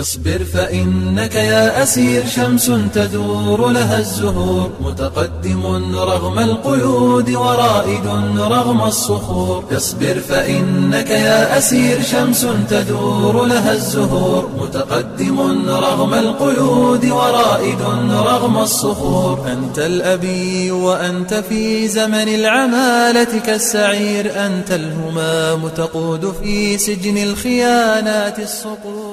[0.00, 4.70] اصبر فإنك يا أسير شمس تدور لها الزهور.
[4.80, 8.06] متقدم رغم القيود ورائد
[8.38, 9.64] رغم الصخور.
[9.76, 14.50] اصبر فإنك يا أسير شمس تدور لها الزهور.
[14.60, 19.46] متقدم رغم القيود ورائد رغم الصخور.
[19.52, 24.46] أنت الأبي وأنت في زمن العمالة كالسعير.
[24.46, 29.11] أنت الهمام تقود في سجن الخيانات الصقور.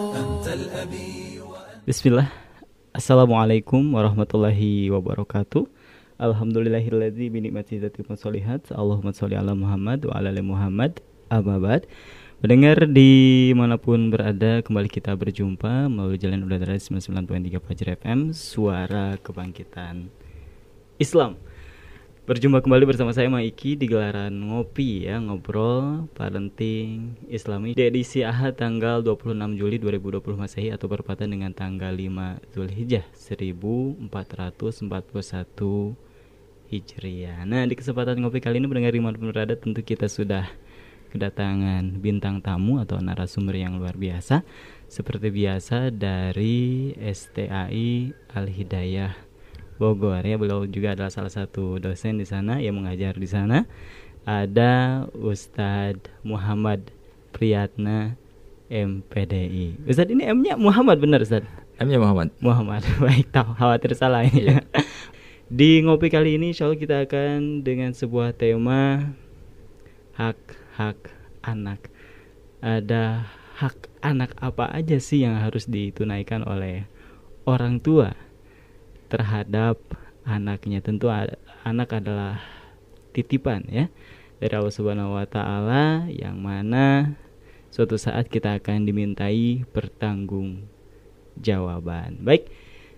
[1.87, 2.27] Bismillah.
[2.91, 5.63] Assalamualaikum warahmatullahi wabarakatuh.
[6.19, 10.99] Alhamdulillahilladzi binikmati zatikum solihat Allahumma sholli ala Muhammad wa ala ali Muhammad.
[11.29, 11.85] Ababad
[12.41, 19.13] Mendengar di mana pun berada Kembali kita berjumpa Melalui jalan udara 99.3 Fajar FM Suara
[19.21, 20.09] Kebangkitan
[20.97, 21.37] Islam
[22.29, 28.53] Berjumpa kembali bersama saya Maiki di gelaran ngopi ya Ngobrol parenting islami Di edisi Ahad
[28.53, 34.13] tanggal 26 Juli 2020 Masehi Atau berpatan dengan tanggal 5 Zulhijjah 1441
[36.69, 37.49] Hijriah.
[37.49, 40.45] Nah di kesempatan ngopi kali ini mendengar di mana pun berada Tentu kita sudah
[41.09, 44.45] kedatangan bintang tamu atau narasumber yang luar biasa.
[44.85, 49.28] Seperti biasa dari STAI Al-Hidayah
[49.79, 50.19] Bogor.
[50.27, 53.63] Ya beliau juga adalah salah satu dosen di sana yang mengajar di sana.
[54.27, 56.91] Ada Ustadz Muhammad
[57.31, 58.19] Priyatna
[58.69, 61.47] MPDI Ustadz ini M-nya Muhammad benar Ustadz?
[61.79, 62.29] M-nya Muhammad.
[62.43, 62.83] Muhammad.
[63.01, 64.53] Baik tahu khawatir salah ini.
[64.53, 64.59] Ya.
[65.59, 69.15] di ngopi kali ini insya Allah kita akan dengan sebuah tema
[70.19, 70.99] hak-hak
[71.41, 71.87] anak.
[72.59, 73.23] Ada
[73.63, 76.83] hak anak apa aja sih yang harus ditunaikan oleh
[77.47, 78.13] orang tua
[79.09, 79.81] terhadap
[80.23, 81.09] anaknya tentu
[81.65, 82.37] anak adalah
[83.11, 83.89] titipan ya
[84.37, 87.17] dari Allah Subhanahu wa taala yang mana
[87.73, 90.63] suatu saat kita akan dimintai pertanggung
[91.35, 92.21] jawaban.
[92.23, 92.47] Baik,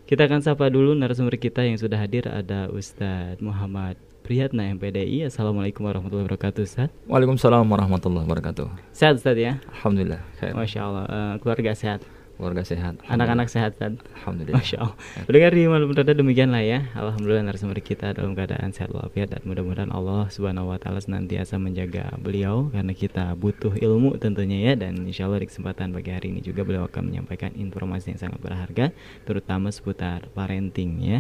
[0.05, 5.25] kita akan sapa dulu narasumber kita yang sudah hadir ada Ustadz Muhammad Priyatna MPDI.
[5.25, 6.93] Assalamualaikum warahmatullahi wabarakatuh Ustadz.
[7.09, 8.67] Waalaikumsalam warahmatullahi wabarakatuh.
[8.93, 9.57] Sehat Ustadz ya?
[9.81, 10.21] Alhamdulillah.
[10.37, 10.53] Khair.
[10.53, 11.05] Masya Allah.
[11.09, 12.05] Uh, keluarga sehat
[12.41, 12.97] keluarga sehat.
[13.05, 14.01] Anak-anak sehat kan?
[14.17, 14.57] Alhamdulillah.
[14.57, 14.97] Masya Allah.
[15.29, 16.89] Mendengar di malam berada demikianlah ya.
[16.97, 22.09] Alhamdulillah narasumber kita dalam keadaan sehat walafiat dan mudah-mudahan Allah Subhanahu Wa Taala senantiasa menjaga
[22.17, 26.41] beliau karena kita butuh ilmu tentunya ya dan insya Allah di kesempatan pagi hari ini
[26.41, 28.89] juga beliau akan menyampaikan informasi yang sangat berharga
[29.29, 31.19] terutama seputar parenting ya.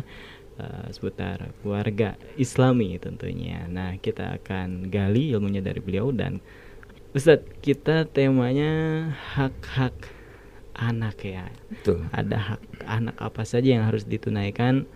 [0.61, 3.65] Uh, seputar keluarga Islami tentunya.
[3.71, 6.41] Nah, kita akan gali ilmunya dari beliau dan
[7.11, 10.20] Ustadz, kita temanya hak-hak
[10.75, 11.47] anak ya.
[11.69, 12.07] Betul.
[12.11, 14.87] Ada hak anak apa saja yang harus ditunaikan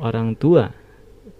[0.00, 0.72] orang tua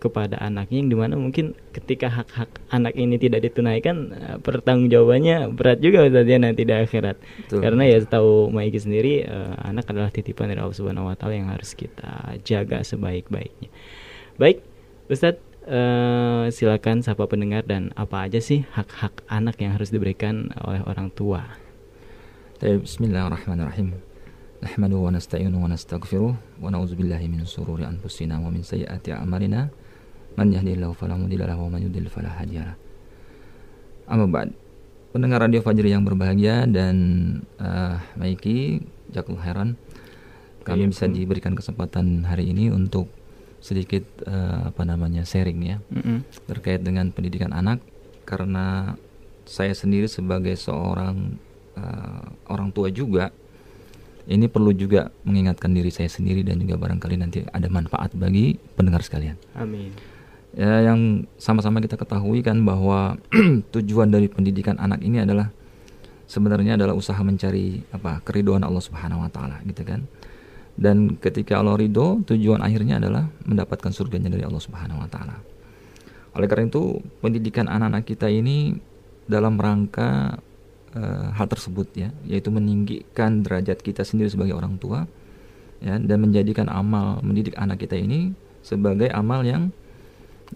[0.00, 5.84] kepada anaknya yang di mana mungkin ketika hak-hak anak ini tidak ditunaikan eh, pertanggungjawabannya berat
[5.84, 7.60] juga Ustaz ya nanti di akhirat Betul.
[7.60, 11.52] karena ya setahu Maiki sendiri uh, anak adalah titipan dari Allah Subhanahu Wa Taala yang
[11.52, 13.68] harus kita jaga sebaik-baiknya
[14.40, 14.64] baik
[15.12, 15.36] Ustaz
[15.68, 21.12] uh, silakan sapa pendengar dan apa aja sih hak-hak anak yang harus diberikan oleh orang
[21.12, 21.59] tua
[22.59, 23.89] طيب بسم الله الرحمن الرحيم
[24.63, 26.33] نحمده ونستعينه ونستغفره
[26.63, 29.61] ونعوذ بالله من شرور أنفسنا ومن سيئات أعمالنا
[30.39, 32.75] من يهده الله فلا مضل له ومن يضلل فلا هادي له
[34.09, 34.49] أما بعد
[35.16, 36.95] pendengar radio Fajri yang berbahagia dan
[37.55, 38.83] uh, Maiki
[39.16, 39.79] Jakul Heran
[40.67, 43.07] kami bisa diberikan kesempatan hari ini untuk
[43.63, 46.17] sedikit uh, apa namanya sharing ya mm -hmm.
[46.51, 47.79] terkait dengan pendidikan anak
[48.25, 48.97] karena
[49.45, 51.38] saya sendiri sebagai seorang
[51.80, 53.32] uh, orang tua juga
[54.28, 59.02] ini perlu juga mengingatkan diri saya sendiri dan juga barangkali nanti ada manfaat bagi pendengar
[59.02, 59.34] sekalian.
[59.58, 59.91] Amin.
[60.54, 63.16] Ya, yang sama-sama kita ketahui kan bahwa
[63.74, 65.50] tujuan dari pendidikan anak ini adalah
[66.30, 70.06] sebenarnya adalah usaha mencari apa keriduan Allah Subhanahu wa taala gitu kan.
[70.80, 75.36] Dan ketika Allah ridho, tujuan akhirnya adalah mendapatkan surganya dari Allah Subhanahu wa taala.
[76.38, 78.78] Oleh karena itu, pendidikan anak-anak kita ini
[79.26, 80.38] dalam rangka
[80.96, 85.06] uh, hal tersebut ya yaitu meninggikan derajat kita sendiri sebagai orang tua
[85.80, 89.72] ya dan menjadikan amal mendidik anak kita ini sebagai amal yang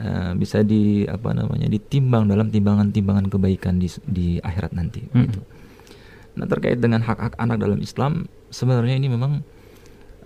[0.00, 5.22] uh, bisa di apa namanya ditimbang dalam timbangan-timbangan kebaikan di di akhirat nanti hmm.
[5.24, 5.40] gitu.
[6.34, 9.40] Nah terkait dengan hak-hak anak dalam Islam sebenarnya ini memang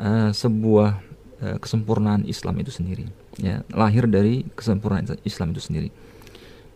[0.01, 0.91] uh, sebuah
[1.45, 3.07] uh, kesempurnaan Islam itu sendiri
[3.39, 5.89] ya lahir dari kesempurnaan Islam itu sendiri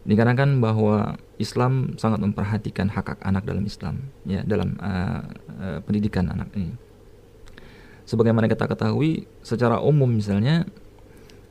[0.03, 5.23] dikarenakan bahwa Islam sangat memperhatikan hak hak anak dalam Islam ya dalam uh,
[5.63, 6.75] uh, pendidikan anak ini.
[8.03, 10.67] Sebagaimana kita ketahui secara umum misalnya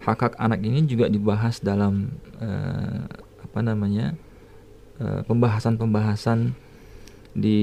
[0.03, 3.07] hak hak anak ini juga dibahas dalam uh,
[3.43, 4.15] apa namanya
[5.01, 6.53] pembahasan-pembahasan
[7.33, 7.57] di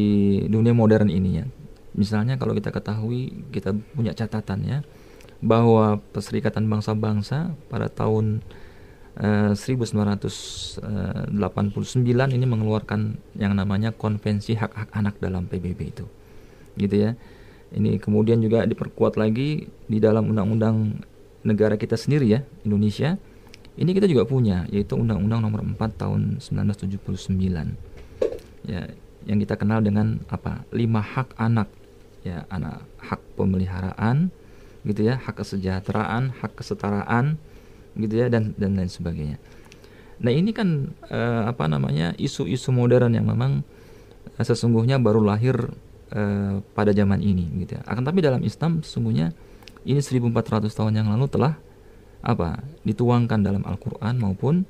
[0.51, 1.47] dunia modern ini ya.
[1.95, 4.79] Misalnya kalau kita ketahui kita punya catatan ya
[5.39, 8.43] bahwa Perserikatan Bangsa-Bangsa pada tahun
[9.19, 10.83] uh, 1989
[12.35, 16.07] ini mengeluarkan yang namanya Konvensi Hak-Hak Anak dalam PBB itu.
[16.79, 17.19] Gitu ya.
[17.69, 21.05] Ini kemudian juga diperkuat lagi di dalam undang-undang
[21.45, 23.21] negara kita sendiri ya, Indonesia.
[23.79, 26.99] Ini kita juga punya yaitu Undang-Undang Nomor 4 tahun 1979.
[28.67, 28.91] Ya,
[29.29, 30.67] yang kita kenal dengan apa?
[30.75, 31.71] Lima hak anak.
[32.27, 34.35] Ya, anak hak pemeliharaan,
[34.87, 37.39] gitu ya hak kesejahteraan hak kesetaraan
[37.99, 39.37] gitu ya dan dan lain sebagainya.
[40.19, 43.63] Nah ini kan uh, apa namanya isu-isu modern yang memang
[44.39, 45.55] uh, sesungguhnya baru lahir
[46.15, 47.83] uh, pada zaman ini gitu ya.
[47.87, 49.35] Akan tapi dalam Islam sesungguhnya
[49.87, 51.55] ini 1400 tahun yang lalu telah
[52.19, 54.67] apa dituangkan dalam Al-Qur'an maupun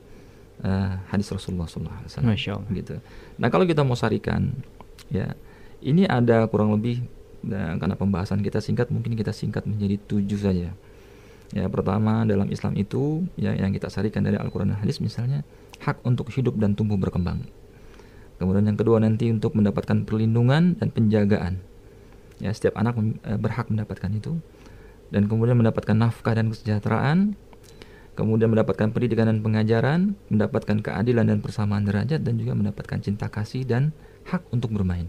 [1.06, 2.98] hadis Rasulullah SAW gitu.
[3.38, 4.50] Nah, kalau kita mau sarikan
[5.06, 5.38] ya,
[5.78, 6.98] ini ada kurang lebih
[7.46, 10.74] dan karena pembahasan kita singkat mungkin kita singkat menjadi tujuh saja
[11.52, 15.44] ya pertama dalam Islam itu ya yang kita sarikan dari Al-Quran dan Hadis misalnya
[15.80, 17.46] hak untuk hidup dan tumbuh berkembang.
[18.38, 21.58] Kemudian yang kedua nanti untuk mendapatkan perlindungan dan penjagaan.
[22.38, 22.94] Ya setiap anak
[23.26, 24.38] eh, berhak mendapatkan itu.
[25.10, 27.34] Dan kemudian mendapatkan nafkah dan kesejahteraan.
[28.14, 33.62] Kemudian mendapatkan pendidikan dan pengajaran mendapatkan keadilan dan persamaan derajat dan juga mendapatkan cinta kasih
[33.62, 33.94] dan
[34.26, 35.06] hak untuk bermain.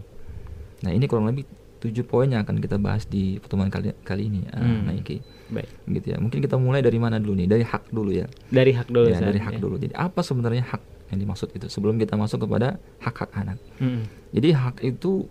[0.86, 1.42] Nah ini kurang lebih
[1.80, 4.80] tujuh poin yang akan kita bahas di pertemuan kali, kali ini, uh, hmm.
[4.84, 5.24] Maiki.
[5.48, 5.68] Baik.
[5.88, 6.16] Gitu ya.
[6.20, 7.48] Mungkin kita mulai dari mana dulu nih?
[7.48, 8.28] Dari hak dulu ya.
[8.52, 9.08] Dari hak dulu.
[9.08, 9.60] Ya, dari hak ya.
[9.60, 9.74] dulu.
[9.80, 11.66] Jadi apa sebenarnya hak yang dimaksud itu?
[11.72, 13.58] Sebelum kita masuk kepada hak-hak anak.
[13.80, 14.04] Hmm.
[14.30, 15.24] Jadi hak itu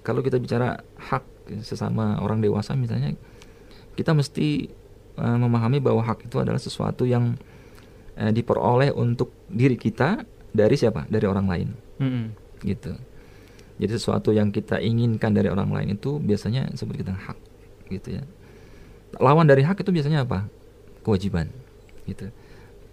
[0.00, 1.22] kalau kita bicara hak
[1.62, 3.12] sesama orang dewasa misalnya,
[3.94, 4.72] kita mesti
[5.20, 7.36] uh, memahami bahwa hak itu adalah sesuatu yang
[8.16, 10.24] uh, diperoleh untuk diri kita
[10.56, 11.04] dari siapa?
[11.06, 11.68] Dari orang lain.
[12.00, 12.26] Hmm.
[12.64, 13.11] Gitu
[13.82, 17.34] jadi sesuatu yang kita inginkan dari orang lain itu biasanya seperti kita hak
[17.90, 18.22] gitu ya.
[19.18, 20.46] Lawan dari hak itu biasanya apa?
[21.02, 21.50] Kewajiban
[22.06, 22.30] gitu.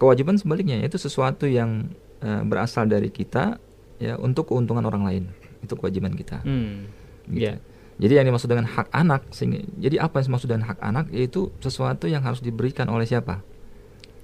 [0.02, 1.94] Kewajiban sebaliknya itu sesuatu yang
[2.26, 3.62] uh, berasal dari kita
[4.02, 5.24] ya untuk keuntungan orang lain.
[5.62, 6.42] Itu kewajiban kita.
[6.42, 6.90] Hmm.
[7.30, 7.54] Gitu.
[7.54, 7.62] Yeah.
[8.02, 11.54] Jadi yang dimaksud dengan hak anak sehingga jadi apa yang dimaksud dengan hak anak yaitu
[11.62, 13.46] sesuatu yang harus diberikan oleh siapa?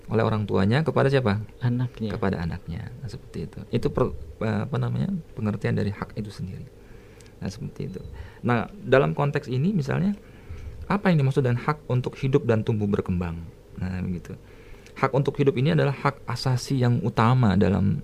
[0.05, 1.41] Oleh orang tuanya kepada siapa?
[1.65, 2.13] Anaknya.
[2.13, 2.93] Kepada anaknya.
[3.01, 3.59] Nah, seperti itu.
[3.73, 4.13] Itu per,
[4.45, 5.09] eh, apa namanya?
[5.33, 6.65] pengertian dari hak itu sendiri.
[7.41, 8.01] Nah, seperti itu.
[8.45, 10.13] Nah, dalam konteks ini misalnya
[10.85, 13.41] apa yang dimaksud dengan hak untuk hidup dan tumbuh berkembang?
[13.81, 14.37] Nah, begitu.
[14.95, 17.99] Hak untuk hidup ini adalah hak asasi yang utama dalam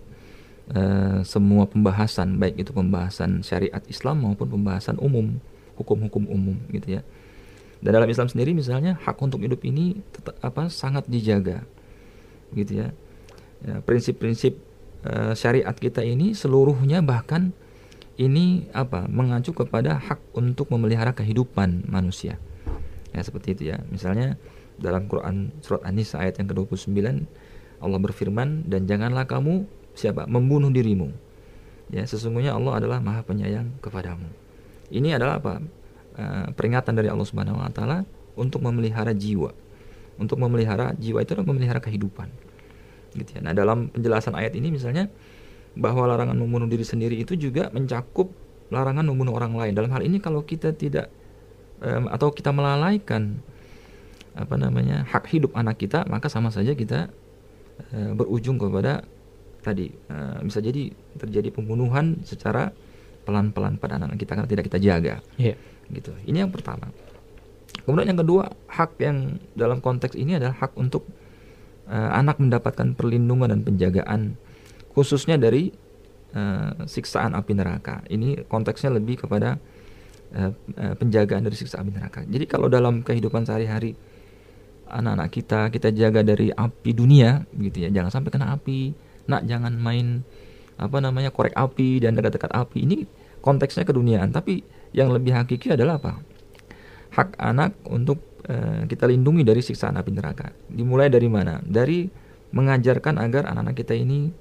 [0.73, 5.39] uh, semua pembahasan, baik itu pembahasan syariat Islam maupun pembahasan umum,
[5.79, 7.01] hukum-hukum umum gitu ya.
[7.79, 11.63] Dan dalam Islam sendiri misalnya hak untuk hidup ini tetap, apa sangat dijaga
[12.55, 12.87] gitu ya.
[13.65, 14.57] ya prinsip-prinsip
[15.05, 17.55] uh, syariat kita ini seluruhnya bahkan
[18.19, 22.37] ini apa mengacu kepada hak untuk memelihara kehidupan manusia.
[23.11, 23.81] Ya seperti itu ya.
[23.89, 24.37] Misalnya
[24.77, 26.91] dalam Quran surat An-Nisa ayat yang ke-29
[27.81, 29.65] Allah berfirman dan janganlah kamu
[29.97, 31.09] siapa membunuh dirimu.
[31.91, 34.29] Ya sesungguhnya Allah adalah Maha Penyayang kepadamu.
[34.93, 35.59] Ini adalah apa?
[36.11, 38.03] Uh, peringatan dari Allah Subhanahu wa taala
[38.35, 39.55] untuk memelihara jiwa
[40.21, 42.29] untuk memelihara jiwa itu adalah memelihara kehidupan
[43.17, 43.41] gitu ya.
[43.43, 45.09] Nah dalam penjelasan ayat ini misalnya
[45.75, 48.31] bahwa larangan membunuh diri sendiri itu juga mencakup
[48.71, 49.73] larangan membunuh orang lain.
[49.75, 51.11] Dalam hal ini kalau kita tidak
[51.83, 53.39] um, atau kita melalaikan
[54.31, 57.11] apa namanya hak hidup anak kita, maka sama saja kita
[57.91, 59.03] uh, berujung kepada
[59.59, 62.71] tadi uh, bisa jadi terjadi pembunuhan secara
[63.27, 65.15] pelan-pelan pada anak kita karena tidak kita jaga.
[65.35, 65.59] Yeah.
[65.91, 66.15] Gitu.
[66.25, 66.89] Ini yang pertama.
[67.85, 71.07] Kemudian yang kedua, hak yang dalam konteks ini adalah hak untuk
[71.89, 74.21] uh, anak mendapatkan perlindungan dan penjagaan
[74.91, 75.71] khususnya dari
[76.35, 78.03] uh, siksaan api neraka.
[78.11, 79.57] Ini konteksnya lebih kepada
[80.35, 82.19] uh, uh, penjagaan dari siksaan api neraka.
[82.27, 83.95] Jadi kalau dalam kehidupan sehari-hari
[84.91, 88.91] anak-anak kita kita jaga dari api dunia gitu ya, jangan sampai kena api.
[89.31, 90.27] Nak jangan main
[90.75, 92.83] apa namanya korek api dan dekat-dekat api.
[92.83, 92.97] Ini
[93.39, 94.61] konteksnya keduniaan, tapi
[94.91, 96.19] yang lebih hakiki adalah apa?
[97.11, 100.55] Hak anak untuk uh, kita lindungi dari siksaan api neraka.
[100.71, 101.59] Dimulai dari mana?
[101.63, 102.07] Dari
[102.51, 104.31] mengajarkan agar anak-anak kita ini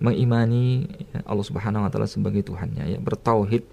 [0.00, 3.64] mengimani ya, Allah Subhanahu wa taala sebagai Tuhannya ya, bertauhid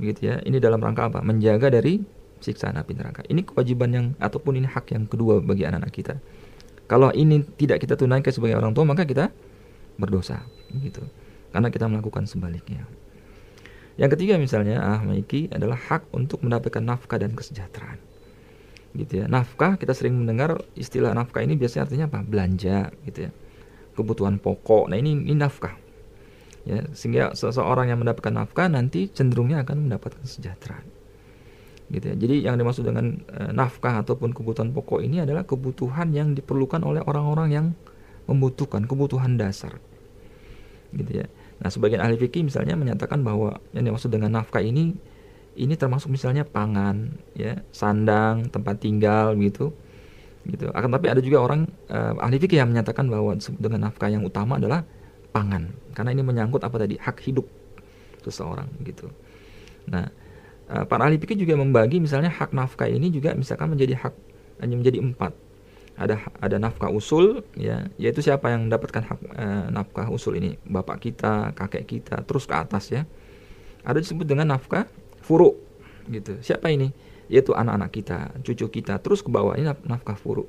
[0.00, 0.40] gitu ya.
[0.44, 1.20] Ini dalam rangka apa?
[1.24, 2.00] Menjaga dari
[2.40, 3.24] siksaan api neraka.
[3.28, 6.14] Ini kewajiban yang ataupun ini hak yang kedua bagi anak-anak kita.
[6.86, 9.32] Kalau ini tidak kita tunaikan sebagai orang tua, maka kita
[9.98, 10.44] berdosa
[10.76, 11.02] gitu.
[11.50, 12.84] Karena kita melakukan sebaliknya.
[13.96, 17.96] Yang ketiga misalnya ah Maiki adalah hak untuk mendapatkan nafkah dan kesejahteraan.
[18.96, 19.26] Gitu ya.
[19.28, 22.20] Nafkah kita sering mendengar istilah nafkah ini biasanya artinya apa?
[22.24, 23.30] Belanja gitu ya.
[23.96, 24.92] Kebutuhan pokok.
[24.92, 25.72] Nah, ini, ini nafkah.
[26.66, 30.84] Ya, sehingga seseorang yang mendapatkan nafkah nanti cenderungnya akan mendapatkan kesejahteraan.
[31.90, 32.14] gitu ya.
[32.18, 37.02] Jadi yang dimaksud dengan uh, nafkah ataupun kebutuhan pokok ini adalah kebutuhan yang diperlukan oleh
[37.06, 37.66] orang-orang yang
[38.26, 39.78] membutuhkan kebutuhan dasar,
[40.90, 41.26] gitu ya.
[41.56, 44.92] Nah, sebagian ahli fikih misalnya menyatakan bahwa yang dimaksud dengan nafkah ini
[45.56, 49.72] ini termasuk misalnya pangan, ya, sandang, tempat tinggal, gitu,
[50.44, 50.68] gitu.
[50.76, 54.60] Akan tapi ada juga orang uh, ahli fikih yang menyatakan bahwa dengan nafkah yang utama
[54.60, 54.84] adalah
[55.32, 57.48] pangan, karena ini menyangkut apa tadi hak hidup
[58.20, 59.08] seseorang, gitu.
[59.88, 60.12] Nah
[60.66, 64.14] Eh, para ahli fikih juga membagi misalnya hak nafkah ini juga misalkan menjadi hak
[64.58, 65.30] hanya menjadi empat
[65.96, 70.60] ada ada nafkah usul ya yaitu siapa yang mendapatkan hak e, nafkah usul ini?
[70.68, 73.08] Bapak kita kakek kita terus ke atas ya.
[73.80, 74.84] Ada disebut dengan nafkah
[75.24, 75.56] furu
[76.12, 76.36] gitu.
[76.44, 76.92] Siapa ini?
[77.32, 80.44] Yaitu anak-anak kita cucu kita terus ke bawah ini nafkah furu.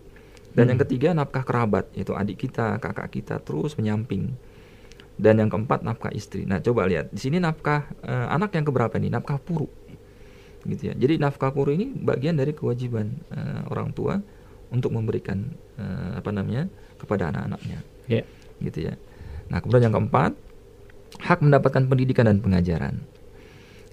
[0.52, 0.72] Dan hmm.
[0.76, 4.36] yang ketiga nafkah kerabat yaitu adik kita kakak kita terus menyamping.
[5.18, 6.46] Dan yang keempat nafkah istri.
[6.46, 9.10] Nah coba lihat di sini nafkah e, anak yang keberapa ini?
[9.10, 9.72] Nafkah furu
[10.68, 10.94] gitu ya.
[10.94, 14.20] Jadi nafkah kuru ini bagian dari kewajiban uh, orang tua
[14.74, 16.68] untuk memberikan uh, apa namanya
[17.00, 17.80] kepada anak-anaknya.
[18.10, 18.26] Yeah.
[18.60, 18.94] Gitu ya.
[19.48, 20.36] Nah, kemudian yang keempat,
[21.24, 23.00] hak mendapatkan pendidikan dan pengajaran.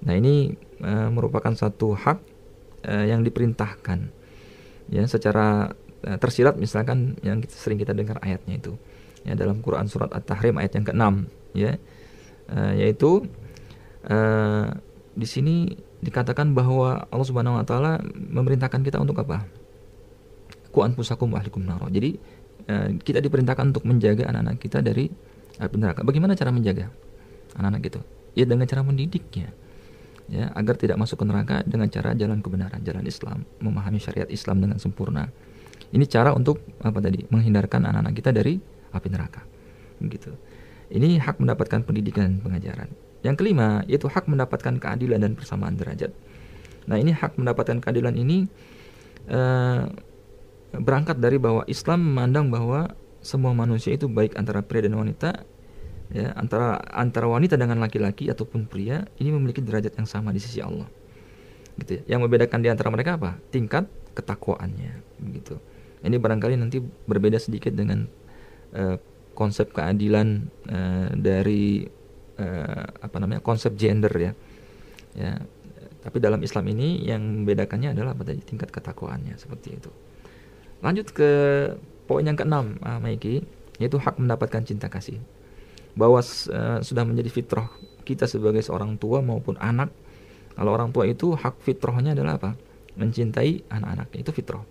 [0.05, 0.53] Nah, ini
[0.83, 2.19] uh, merupakan satu hak
[2.89, 4.11] uh, yang diperintahkan
[4.93, 5.73] ya secara
[6.05, 8.77] uh, tersirat misalkan yang kita, sering kita dengar ayatnya itu
[9.25, 11.05] ya dalam Quran surat At-Tahrim ayat yang ke-6
[11.57, 11.73] ya.
[12.45, 13.25] Uh, yaitu
[14.05, 14.69] uh,
[15.17, 19.49] di sini dikatakan bahwa Allah Subhanahu wa taala memerintahkan kita untuk apa?
[20.75, 21.87] Ku anfusakum wa ahlikum naro.
[21.87, 22.19] Jadi
[22.67, 25.07] eh, kita diperintahkan untuk menjaga anak-anak kita dari
[25.63, 26.03] api neraka.
[26.03, 26.91] Bagaimana cara menjaga
[27.55, 28.01] anak-anak itu?
[28.35, 29.55] Ya dengan cara mendidiknya.
[30.25, 34.57] Ya, agar tidak masuk ke neraka dengan cara jalan kebenaran, jalan Islam, memahami syariat Islam
[34.65, 35.29] dengan sempurna.
[35.93, 37.29] Ini cara untuk apa tadi?
[37.29, 38.57] Menghindarkan anak-anak kita dari
[38.91, 39.45] api neraka.
[40.01, 40.33] Begitu.
[40.91, 42.89] Ini hak mendapatkan pendidikan dan pengajaran.
[43.21, 46.11] Yang kelima yaitu hak mendapatkan keadilan dan persamaan derajat.
[46.89, 48.49] Nah ini hak mendapatkan keadilan ini
[49.29, 49.89] uh,
[50.81, 55.45] berangkat dari bahwa Islam memandang bahwa semua manusia itu baik antara pria dan wanita,
[56.13, 60.61] ya antara antara wanita dengan laki-laki ataupun pria ini memiliki derajat yang sama di sisi
[60.61, 60.87] Allah.
[61.81, 62.17] Gitu ya.
[62.17, 63.41] Yang membedakan di antara mereka apa?
[63.51, 64.93] Tingkat ketakwaannya,
[65.35, 65.59] gitu.
[66.05, 68.05] Ini barangkali nanti berbeda sedikit dengan
[68.77, 68.97] uh,
[69.35, 71.83] konsep keadilan uh, dari
[72.39, 74.33] uh, apa namanya konsep gender ya
[75.15, 75.39] ya
[76.03, 79.91] tapi dalam Islam ini yang membedakannya adalah pada tingkat ketakwaannya seperti itu
[80.85, 81.31] lanjut ke
[82.05, 83.41] poin yang keenam uh, Maiki
[83.81, 85.19] yaitu hak mendapatkan cinta kasih.
[85.97, 87.73] Bahwa uh, sudah menjadi fitrah
[88.05, 89.89] kita sebagai seorang tua maupun anak
[90.55, 92.51] kalau orang tua itu hak fitrahnya adalah apa?
[92.95, 94.63] Mencintai anak-anaknya itu fitrah.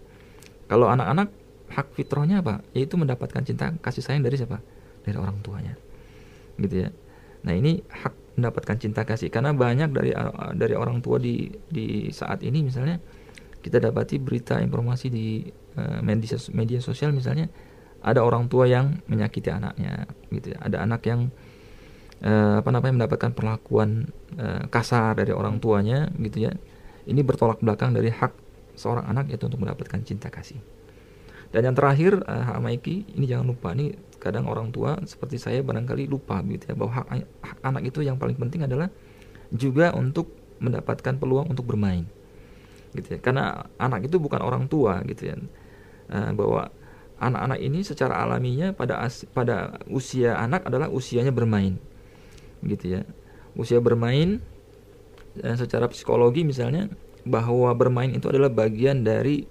[0.71, 1.27] Kalau anak-anak
[1.75, 2.63] hak fitrahnya apa?
[2.71, 4.63] Yaitu mendapatkan cinta kasih sayang dari siapa?
[5.03, 5.75] Dari orang tuanya.
[6.55, 6.89] Gitu ya.
[7.43, 9.27] Nah ini hak mendapatkan cinta kasih.
[9.27, 10.15] Karena banyak dari
[10.55, 12.95] dari orang tua di di saat ini misalnya
[13.63, 15.47] kita dapati berita informasi di
[15.79, 16.03] uh,
[16.51, 17.47] media sosial misalnya
[18.03, 20.59] ada orang tua yang menyakiti anaknya gitu ya.
[20.59, 21.31] Ada anak yang
[22.19, 26.53] uh, apa namanya mendapatkan perlakuan uh, kasar dari orang tuanya gitu ya.
[27.07, 28.35] Ini bertolak belakang dari hak
[28.75, 30.59] seorang anak yaitu untuk mendapatkan cinta kasih.
[31.55, 35.59] Dan yang terakhir uh, hak Maiki ini jangan lupa nih kadang orang tua seperti saya
[35.63, 37.07] barangkali lupa gitu ya bahwa hak,
[37.39, 38.91] hak anak itu yang paling penting adalah
[39.51, 40.31] juga untuk
[40.63, 42.07] mendapatkan peluang untuk bermain
[42.93, 43.19] gitu ya.
[43.19, 45.35] Karena anak itu bukan orang tua gitu ya.
[46.09, 46.69] Uh, bahwa
[47.17, 51.77] anak-anak ini secara alaminya pada as, pada usia anak adalah usianya bermain.
[52.63, 53.01] Gitu ya.
[53.57, 54.41] Usia bermain
[55.33, 56.89] dan secara psikologi misalnya
[57.25, 59.47] bahwa bermain itu adalah bagian dari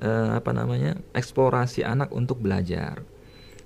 [0.00, 3.02] uh, apa namanya eksplorasi anak untuk belajar.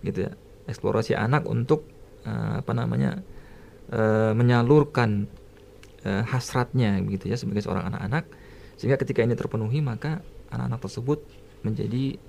[0.03, 0.33] Gitu ya.
[0.67, 1.87] Eksplorasi anak untuk
[2.27, 3.23] uh, apa namanya
[3.93, 5.31] uh, menyalurkan
[6.03, 8.25] uh, hasratnya gitu ya sebagai seorang anak-anak
[8.77, 10.21] sehingga ketika ini terpenuhi maka
[10.53, 11.19] anak-anak tersebut
[11.65, 12.21] menjadi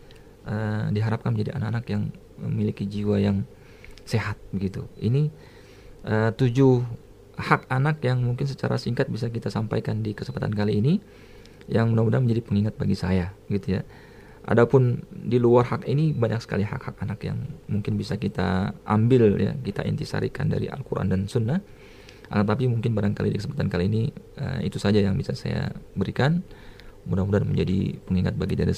[0.48, 2.04] uh, diharapkan menjadi anak-anak yang
[2.39, 3.44] memiliki jiwa yang
[4.08, 5.30] sehat begitu ini
[6.08, 6.84] uh, tujuh
[7.38, 10.94] hak anak yang mungkin secara singkat bisa kita sampaikan di kesempatan kali ini
[11.68, 13.82] yang mudah-mudahan menjadi pengingat bagi saya gitu ya
[14.48, 17.36] Adapun di luar hak ini banyak sekali hak-hak anak yang
[17.68, 21.60] mungkin bisa kita ambil ya, kita intisarikan dari Al-Qur'an dan Sunnah.
[22.28, 24.04] Uh, tapi mungkin barangkali di kesempatan kali ini
[24.40, 26.44] uh, itu saja yang bisa saya berikan.
[27.08, 28.76] Mudah-mudahan menjadi pengingat bagi diri,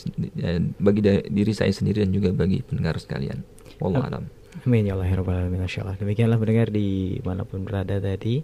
[0.78, 1.02] bagi
[1.34, 3.42] diri saya sendiri dan juga bagi pendengar sekalian.
[3.82, 4.24] Wallahu a'lam.
[4.66, 5.66] Amin ya Allah ya alamin
[5.98, 8.42] Demikianlah mendengar di mana pun berada tadi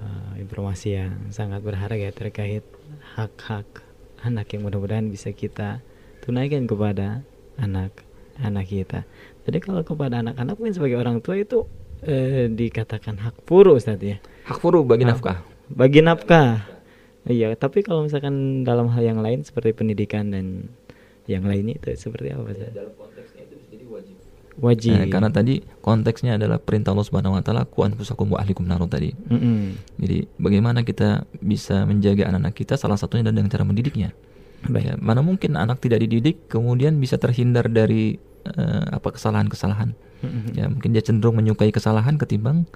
[0.00, 2.64] uh, informasi yang sangat berharga ya terkait
[3.16, 3.64] hak-hak
[4.24, 5.84] anak yang mudah-mudahan bisa kita
[6.24, 7.22] tunaikan kepada
[7.60, 9.00] anak-anak kita.
[9.46, 11.64] Jadi kalau kepada anak-anak mungkin sebagai orang tua itu
[12.04, 14.18] eh, dikatakan hak furu Ustaz ya.
[14.46, 15.42] Hak furu bagi nafkah.
[15.70, 16.64] Bagi nafkah.
[17.28, 20.72] Iya, tapi kalau misalkan dalam hal yang lain seperti pendidikan dan
[21.28, 22.72] yang lainnya itu seperti apa Ustaz?
[22.72, 24.16] dalam konteksnya itu bisa jadi wajib
[24.58, 24.90] Wajib.
[24.98, 28.82] Nah, karena tadi konteksnya adalah perintah Allah Subhanahu wa taala ku anfusakum wa ahlikum nar
[28.90, 29.14] tadi.
[29.14, 29.78] Mm-mm.
[30.02, 34.10] Jadi bagaimana kita bisa menjaga anak-anak kita salah satunya adalah dengan cara mendidiknya.
[34.66, 39.94] Ya, mana mungkin anak tidak dididik kemudian bisa terhindar dari eh, apa kesalahan-kesalahan.
[40.18, 40.58] Mm-mm.
[40.58, 42.66] Ya, mungkin dia cenderung menyukai kesalahan ketimbang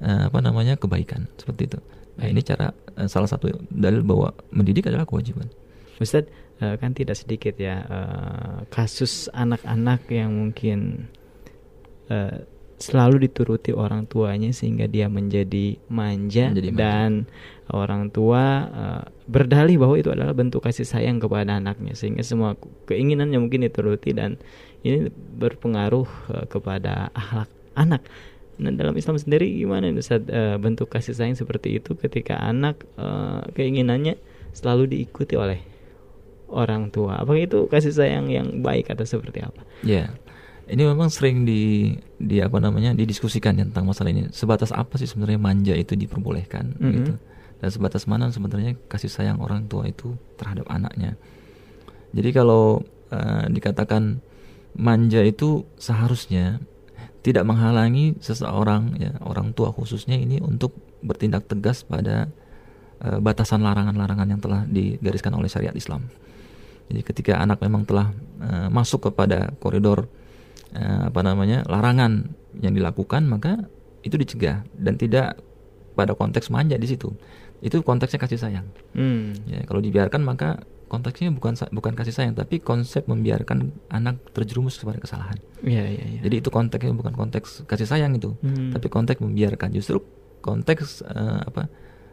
[0.00, 1.78] eh, apa namanya kebaikan seperti itu.
[2.16, 5.52] Nah, ini cara eh, salah satu dalil bahwa mendidik adalah kewajiban.
[6.00, 6.32] Ustadz
[6.64, 11.12] eh, kan tidak sedikit ya eh, kasus anak-anak yang mungkin
[12.08, 16.80] eh, selalu dituruti orang tuanya sehingga dia menjadi manja, Menjadi manja.
[16.84, 17.10] dan
[17.72, 22.54] orang tua eh, berdalih bahwa itu adalah bentuk kasih sayang kepada anaknya sehingga semua
[22.84, 24.36] keinginannya mungkin dituruti dan
[24.84, 25.08] ini
[25.40, 28.04] berpengaruh eh, kepada akhlak anak.
[28.56, 33.40] Nah, dalam Islam sendiri gimana Ustaz eh, bentuk kasih sayang seperti itu ketika anak eh,
[33.56, 34.20] keinginannya
[34.52, 35.60] selalu diikuti oleh
[36.46, 37.18] orang tua.
[37.20, 39.60] Apakah itu kasih sayang yang baik atau seperti apa?
[39.82, 40.14] Ya,
[40.66, 44.26] ini memang sering di di apa namanya didiskusikan ya tentang masalah ini.
[44.34, 46.92] Sebatas apa sih sebenarnya manja itu diperbolehkan Mhm.
[46.92, 47.12] gitu.
[47.56, 51.14] Dan sebatas mana sebenarnya kasih sayang orang tua itu terhadap anaknya.
[52.12, 54.18] Jadi kalau eh, dikatakan
[54.74, 56.58] manja itu seharusnya
[57.22, 60.74] tidak menghalangi seseorang ya orang tua khususnya ini untuk
[61.06, 62.26] bertindak tegas pada
[63.00, 66.10] eh, batasan larangan-larangan yang telah digariskan oleh syariat Islam.
[66.90, 68.10] Jadi ketika anak memang telah
[68.42, 70.10] eh, masuk kepada koridor
[70.78, 73.68] apa namanya larangan yang dilakukan maka
[74.00, 75.40] itu dicegah dan tidak
[75.92, 77.12] pada konteks manja di situ.
[77.58, 78.66] Itu konteksnya kasih sayang.
[78.92, 79.32] Hmm.
[79.48, 85.02] Ya, kalau dibiarkan maka konteksnya bukan bukan kasih sayang tapi konsep membiarkan anak terjerumus kepada
[85.02, 85.34] kesalahan.
[85.64, 86.20] Iya, iya, iya.
[86.22, 88.70] Jadi itu konteksnya bukan konteks kasih sayang itu, Hmm.
[88.70, 89.98] tapi konteks membiarkan justru
[90.44, 91.62] konteks eh, apa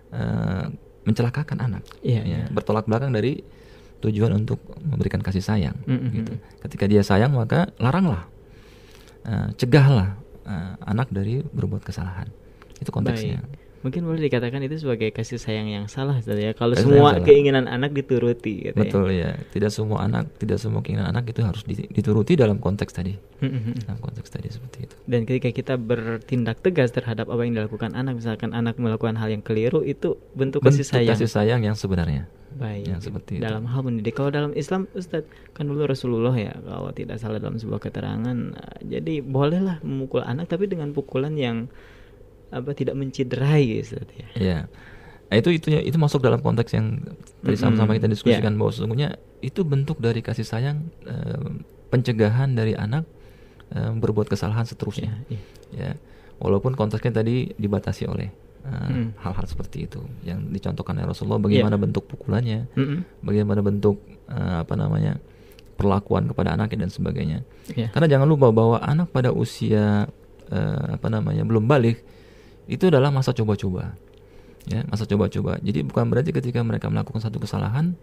[0.09, 0.65] eh,
[1.03, 1.83] mencelakakan anak.
[2.01, 2.45] Iya, Ya, iya.
[2.49, 3.43] bertolak belakang dari
[3.99, 5.79] tujuan untuk memberikan kasih sayang.
[5.87, 6.11] Mm-mm.
[6.11, 6.33] Gitu.
[6.59, 8.27] Ketika dia sayang maka laranglah,
[9.23, 12.27] Eh, cegahlah eh, anak dari berbuat kesalahan.
[12.79, 13.39] Itu konteksnya.
[13.39, 13.62] Baik.
[13.83, 16.55] Mungkin boleh dikatakan itu sebagai kasih sayang yang salah Ustaz ya.
[16.55, 19.35] Kalau Kasih semua keinginan anak dituruti gitu Betul ya.
[19.51, 23.11] Tidak semua anak, tidak semua keinginan anak itu harus di- dituruti dalam konteks tadi.
[23.11, 23.19] ya.
[23.43, 23.83] Mm-mm.
[23.83, 24.95] Dalam konteks tadi seperti itu.
[25.03, 29.43] Dan ketika kita bertindak tegas terhadap apa yang dilakukan anak, misalkan anak melakukan hal yang
[29.43, 31.11] keliru, itu bentuk, kasih Bentuk sayang.
[31.13, 32.31] kasih sayang yang sebenarnya.
[32.53, 32.85] Baik.
[32.85, 33.43] yang seperti itu.
[33.43, 34.13] dalam hal mendidik.
[34.13, 38.37] Kalau dalam Islam, Ustadz, kan dulu Rasulullah ya, kalau tidak salah dalam sebuah keterangan,
[38.79, 41.65] jadi bolehlah memukul anak, tapi dengan pukulan yang
[42.53, 44.27] apa tidak menciderai, Ustadz ya.
[44.37, 44.59] Ya.
[45.27, 47.01] Nah, itu itu itu masuk dalam konteks yang
[47.41, 48.13] tadi sama-sama kita Mm-mm.
[48.13, 48.57] diskusikan Ya.
[48.57, 49.09] bahwa sesungguhnya
[49.41, 51.49] itu bentuk dari kasih sayang eh,
[51.89, 53.09] pencegahan dari anak
[53.69, 55.25] eh, berbuat kesalahan seterusnya.
[55.27, 55.41] Iya,
[55.73, 55.89] iya.
[55.89, 55.91] Ya.
[56.37, 59.17] Walaupun konteksnya tadi dibatasi oleh eh, Mm.
[59.19, 61.83] hal-hal seperti itu yang dicontohkan oleh Rasulullah bagaimana Iya.
[61.83, 62.99] bentuk pukulannya, Mm-mm.
[63.19, 63.97] bagaimana bentuk
[64.29, 65.17] eh, apa namanya?
[65.73, 67.39] perlakuan kepada anaknya dan sebagainya.
[67.73, 67.89] Iya.
[67.89, 70.05] Karena jangan lupa bahwa anak pada usia
[70.47, 72.05] eh, apa namanya belum balik
[72.65, 73.95] itu adalah masa coba-coba,
[74.65, 75.59] ya masa coba-coba.
[75.59, 77.95] Jadi bukan berarti ketika mereka melakukan satu kesalahan,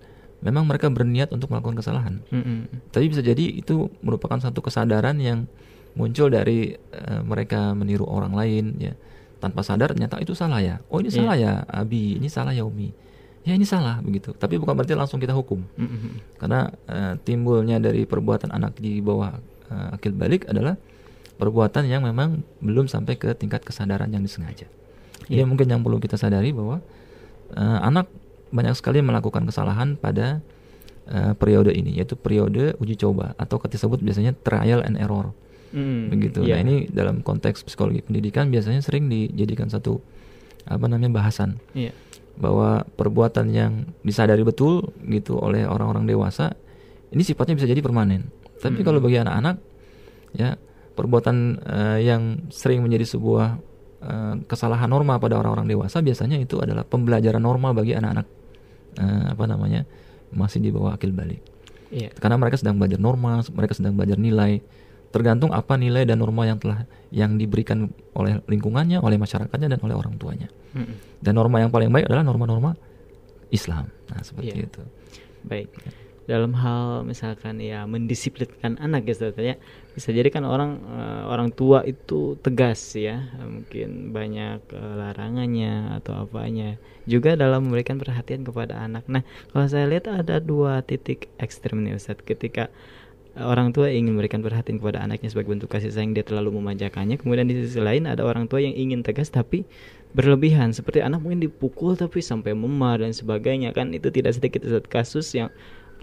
[0.45, 2.21] memang mereka berniat untuk melakukan kesalahan.
[2.29, 2.69] Mm-mm.
[2.93, 5.49] Tapi bisa jadi itu merupakan satu kesadaran yang
[5.97, 8.93] muncul dari eh, mereka meniru orang lain, ya
[9.41, 10.85] tanpa sadar ternyata itu salah ya.
[10.93, 11.17] Oh ini Iya.
[11.17, 12.21] salah ya, Abi.
[12.21, 12.93] Ini salah ya Umi.
[13.41, 14.37] Ya ini salah begitu.
[14.37, 16.37] Tapi bukan berarti langsung kita hukum Mm-mm.
[16.37, 19.33] karena eh, timbulnya dari perbuatan anak di bawah
[19.73, 20.77] eh, akil balik adalah
[21.41, 22.29] perbuatan yang memang
[22.61, 24.69] belum sampai ke tingkat kesadaran yang disengaja.
[25.27, 25.45] Ini Iya.
[25.45, 26.85] mungkin yang perlu kita sadari bahwa
[27.51, 28.07] eh, anak
[28.51, 30.39] banyak sekali melakukan kesalahan pada
[31.07, 35.35] eh, periode ini, yaitu periode uji coba atau kita sebut biasanya trial and error,
[35.71, 36.39] Mm, begitu.
[36.43, 36.59] iya.
[36.59, 39.99] Nah ini dalam konteks psikologi pendidikan biasanya sering dijadikan satu
[40.65, 41.91] apa namanya bahasan Iya.
[42.37, 46.55] bahwa perbuatan yang disadari betul gitu oleh orang-orang dewasa
[47.09, 48.31] ini sifatnya bisa jadi permanen.
[48.59, 48.87] Tapi Hmm.
[48.87, 49.57] kalau bagi anak-anak
[50.33, 50.55] ya
[50.95, 53.59] perbuatan eh, yang sering menjadi sebuah
[54.03, 58.27] eh, kesalahan norma pada orang-orang dewasa biasanya itu adalah pembelajaran normal bagi anak-anak
[58.99, 59.87] eh, apa namanya
[60.31, 61.43] masih di bawah akil balik.
[61.91, 62.15] Iya.
[62.15, 64.63] Karena mereka sedang belajar norma, mereka sedang belajar nilai.
[65.11, 69.99] Tergantung apa nilai dan norma yang telah yang diberikan oleh lingkungannya, oleh masyarakatnya dan oleh
[69.99, 70.47] orang tuanya.
[70.71, 71.19] Mm-mm.
[71.19, 72.79] Dan norma yang paling baik adalah norma-norma
[73.51, 73.91] Islam.
[74.07, 74.71] Nah, seperti Iya.
[74.71, 74.83] itu.
[75.43, 75.67] Baik.
[76.31, 79.59] Dalam hal misalkan ya mendisiplinkan anak ya Ustaz, ya.
[79.91, 86.27] Bisa jadi kan orang eh, orang tua itu tegas ya, mungkin banyak eh, larangannya atau
[86.27, 86.79] apanya.
[87.05, 89.05] Juga dalam memberikan perhatian kepada anak.
[89.11, 92.71] Nah, kalau saya lihat ada dua titik ekstrem nih Ustaz ketika
[93.39, 97.47] orang tua ingin memberikan perhatian kepada anaknya sebagai bentuk kasih sayang dia terlalu memanjakannya kemudian
[97.47, 99.63] di sisi lain ada orang tua yang ingin tegas tapi
[100.11, 105.31] berlebihan seperti anak mungkin dipukul tapi sampai memar dan sebagainya kan itu tidak sedikit kasus
[105.31, 105.55] yang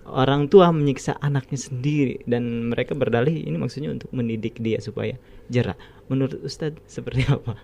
[0.08, 5.20] orang tua menyiksa anaknya sendiri dan mereka berdalih ini maksudnya untuk mendidik dia supaya
[5.52, 5.76] jerah
[6.08, 7.60] menurut Ustadz seperti apa?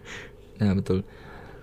[0.60, 1.08] Ya betul.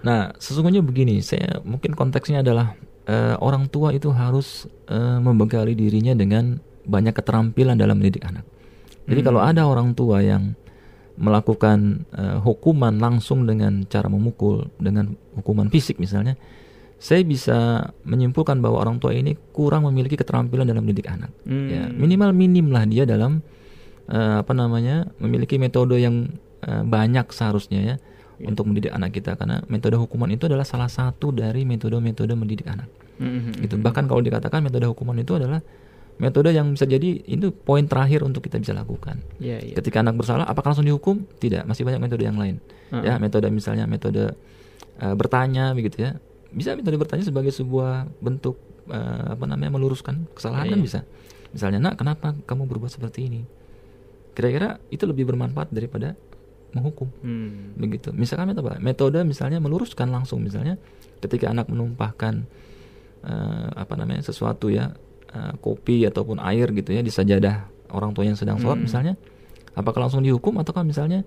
[0.00, 2.74] Nah sesungguhnya begini saya mungkin konteksnya adalah
[3.06, 8.44] uh, orang tua itu harus uh, membekali dirinya dengan banyak keterampilan dalam mendidik anak.
[9.04, 9.28] Jadi hmm.
[9.28, 10.56] kalau ada orang tua yang
[11.20, 16.40] melakukan uh, hukuman langsung dengan cara memukul dengan hukuman fisik misalnya,
[17.00, 21.32] saya bisa menyimpulkan bahwa orang tua ini kurang memiliki keterampilan dalam mendidik anak.
[21.48, 21.68] Hmm.
[21.72, 23.40] Ya, minimal minim lah dia dalam
[24.12, 26.28] uh, apa namanya memiliki metode yang
[26.60, 27.88] uh, banyak seharusnya ya
[28.36, 28.52] yeah.
[28.52, 32.92] untuk mendidik anak kita karena metode hukuman itu adalah salah satu dari metode-metode mendidik anak.
[33.16, 33.56] Hmm.
[33.56, 33.80] Gitu.
[33.80, 35.64] Bahkan kalau dikatakan metode hukuman itu adalah
[36.20, 39.24] metode yang bisa jadi itu poin terakhir untuk kita bisa lakukan.
[39.40, 39.72] Yeah, yeah.
[39.72, 41.24] Ketika anak bersalah, apakah langsung dihukum?
[41.40, 42.60] Tidak, masih banyak metode yang lain.
[42.92, 43.04] Uh -huh.
[43.08, 44.36] Ya, metode misalnya metode
[45.00, 46.20] uh, bertanya begitu ya.
[46.50, 48.58] Bisa metode bertanya sebagai sebuah bentuk
[48.90, 50.86] uh, apa namanya meluruskan kesalahan yeah, kan yeah.
[50.86, 51.00] bisa.
[51.50, 53.40] Misalnya, "Nak, kenapa kamu berbuat seperti ini?"
[54.34, 56.14] Kira-kira itu lebih bermanfaat daripada
[56.74, 57.10] menghukum.
[57.22, 57.74] Hmm.
[57.74, 58.14] Begitu.
[58.14, 60.78] Misalkan metode Metode misalnya meluruskan langsung misalnya
[61.18, 62.46] ketika anak menumpahkan
[63.26, 64.94] uh, apa namanya sesuatu ya
[65.34, 68.86] uh, kopi ataupun air gitu ya di sajadah orang tua yang sedang sholat hmm.
[68.86, 69.14] misalnya
[69.74, 71.26] apakah langsung dihukum ataukah misalnya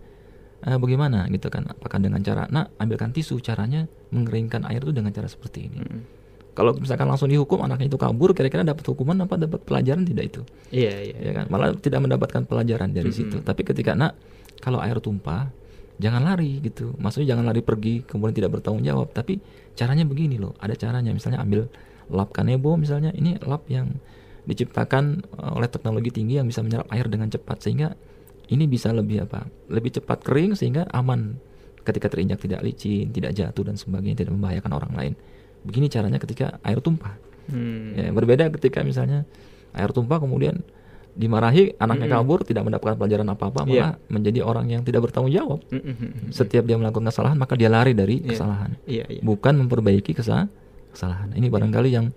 [0.65, 1.67] uh, bagaimana gitu kan?
[1.67, 5.80] Apakah dengan cara nak ambilkan tisu caranya mengeringkan air itu dengan cara seperti ini.
[5.84, 6.04] Hmm.
[6.54, 9.41] kalau misalkan langsung dihukum anaknya itu kabur kira-kira dapat hukuman apa?
[9.41, 10.41] Dapat pelajaran tidak itu?
[10.69, 11.45] Iya iya ya kan?
[11.49, 13.17] Malah tidak mendapatkan pelajaran dari hmm.
[13.17, 13.38] situ.
[13.41, 14.13] Tapi ketika nak
[14.62, 15.49] kalau air tumpah
[16.02, 16.93] jangan lari gitu.
[16.97, 19.13] Maksudnya jangan lari pergi kemudian tidak bertanggung jawab.
[19.13, 19.38] Tapi
[19.78, 20.54] caranya begini loh.
[20.62, 21.13] Ada caranya.
[21.13, 21.69] Misalnya ambil
[22.10, 23.13] lap kanebo misalnya.
[23.13, 23.93] Ini lap yang
[24.43, 27.62] diciptakan eh, oleh teknologi tinggi yang bisa menyerap air dengan cepat.
[27.62, 27.93] Sehingga
[28.49, 31.38] ini bisa lebih apa lebih cepat kering sehingga aman
[31.84, 35.13] ketika terinjak tidak licin tidak jatuh dan sebagainya tidak membahayakan orang lain
[35.63, 37.15] begini caranya ketika air tumpah
[37.51, 37.95] hmm.
[37.95, 39.23] ya, berbeda ketika misalnya
[39.75, 40.63] air tumpah kemudian
[41.13, 42.25] dimarahi anaknya mm -hmm.
[42.25, 44.10] kabur tidak mendapatkan pelajaran apa apa malah yeah.
[44.10, 46.34] menjadi orang yang tidak bertanggung jawab mm -hmm.
[46.34, 48.34] setiap dia melakukan kesalahan maka dia lari dari yeah.
[48.34, 49.21] kesalahan yeah, yeah.
[49.21, 50.49] bukan memperbaiki kesalahan
[50.93, 51.34] kesalahan.
[51.34, 52.13] Ini barangkali yang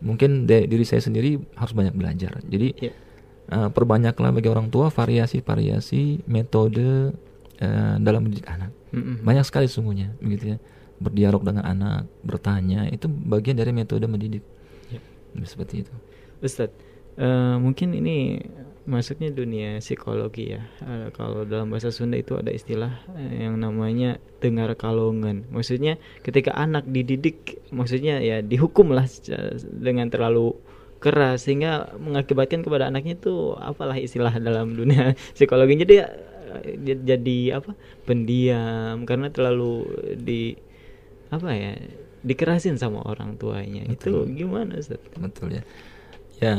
[0.00, 2.40] mungkin diri saya sendiri harus banyak belajar.
[2.48, 2.94] Jadi yeah.
[3.52, 7.14] Uh, perbanyaklah bagi orang tua variasi-variasi metode
[7.62, 8.70] uh, dalam mendidik anak.
[8.94, 9.26] Mm-hmm.
[9.26, 10.58] Banyak sekali sungguhnya, begitu ya.
[10.96, 14.40] Berdialog dengan anak, bertanya itu bagian dari metode mendidik.
[14.88, 15.02] Yeah.
[15.44, 15.92] Seperti itu.
[16.40, 16.72] Ustadz,
[17.20, 18.40] uh, mungkin ini
[18.86, 20.62] masuknya dunia psikologi ya.
[20.80, 25.44] Uh, kalau dalam bahasa Sunda itu ada istilah yang namanya dengar kalongan.
[25.52, 29.04] Maksudnya ketika anak dididik, maksudnya ya dihukumlah
[29.66, 30.56] dengan terlalu
[30.98, 36.08] keras sehingga mengakibatkan kepada anaknya itu apalah istilah dalam dunia psikologi jadi
[37.04, 37.76] jadi apa
[38.08, 39.84] pendiam karena terlalu
[40.16, 40.56] di
[41.28, 41.74] apa ya
[42.22, 44.26] dikerasin sama orang tuanya betul.
[44.26, 45.02] itu gimana Ustaz?
[45.18, 45.62] betul ya
[46.42, 46.54] ya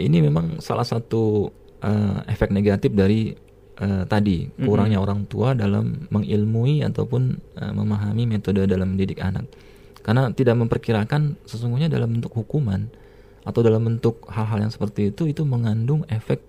[0.00, 1.50] ini memang salah satu
[1.82, 3.34] uh, efek negatif dari
[3.80, 5.06] uh, tadi kurangnya mm -hmm.
[5.06, 9.46] orang tua dalam mengilmui ataupun uh, memahami metode dalam mendidik anak
[10.00, 12.88] karena tidak memperkirakan sesungguhnya dalam bentuk hukuman
[13.44, 16.44] atau dalam bentuk hal-hal yang seperti itu itu mengandung efek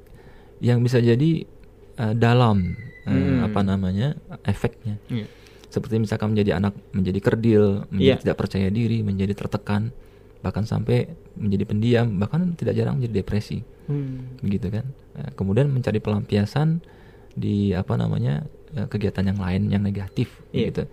[0.60, 1.48] yang bisa jadi
[1.98, 2.76] uh, dalam
[3.08, 3.48] uh, hmm.
[3.48, 5.28] apa namanya efeknya yeah.
[5.72, 8.22] seperti misalkan menjadi anak menjadi kerdil menjadi yeah.
[8.22, 9.96] tidak percaya diri menjadi tertekan
[10.42, 11.06] bahkan sampai
[11.38, 14.42] menjadi pendiam bahkan tidak jarang menjadi depresi hmm.
[14.42, 16.82] begitu kan nah, kemudian mencari pelampiasan
[17.32, 18.44] di apa namanya
[18.76, 20.68] eh, kegiatan yang lain yang negatif yeah.
[20.68, 20.84] gitu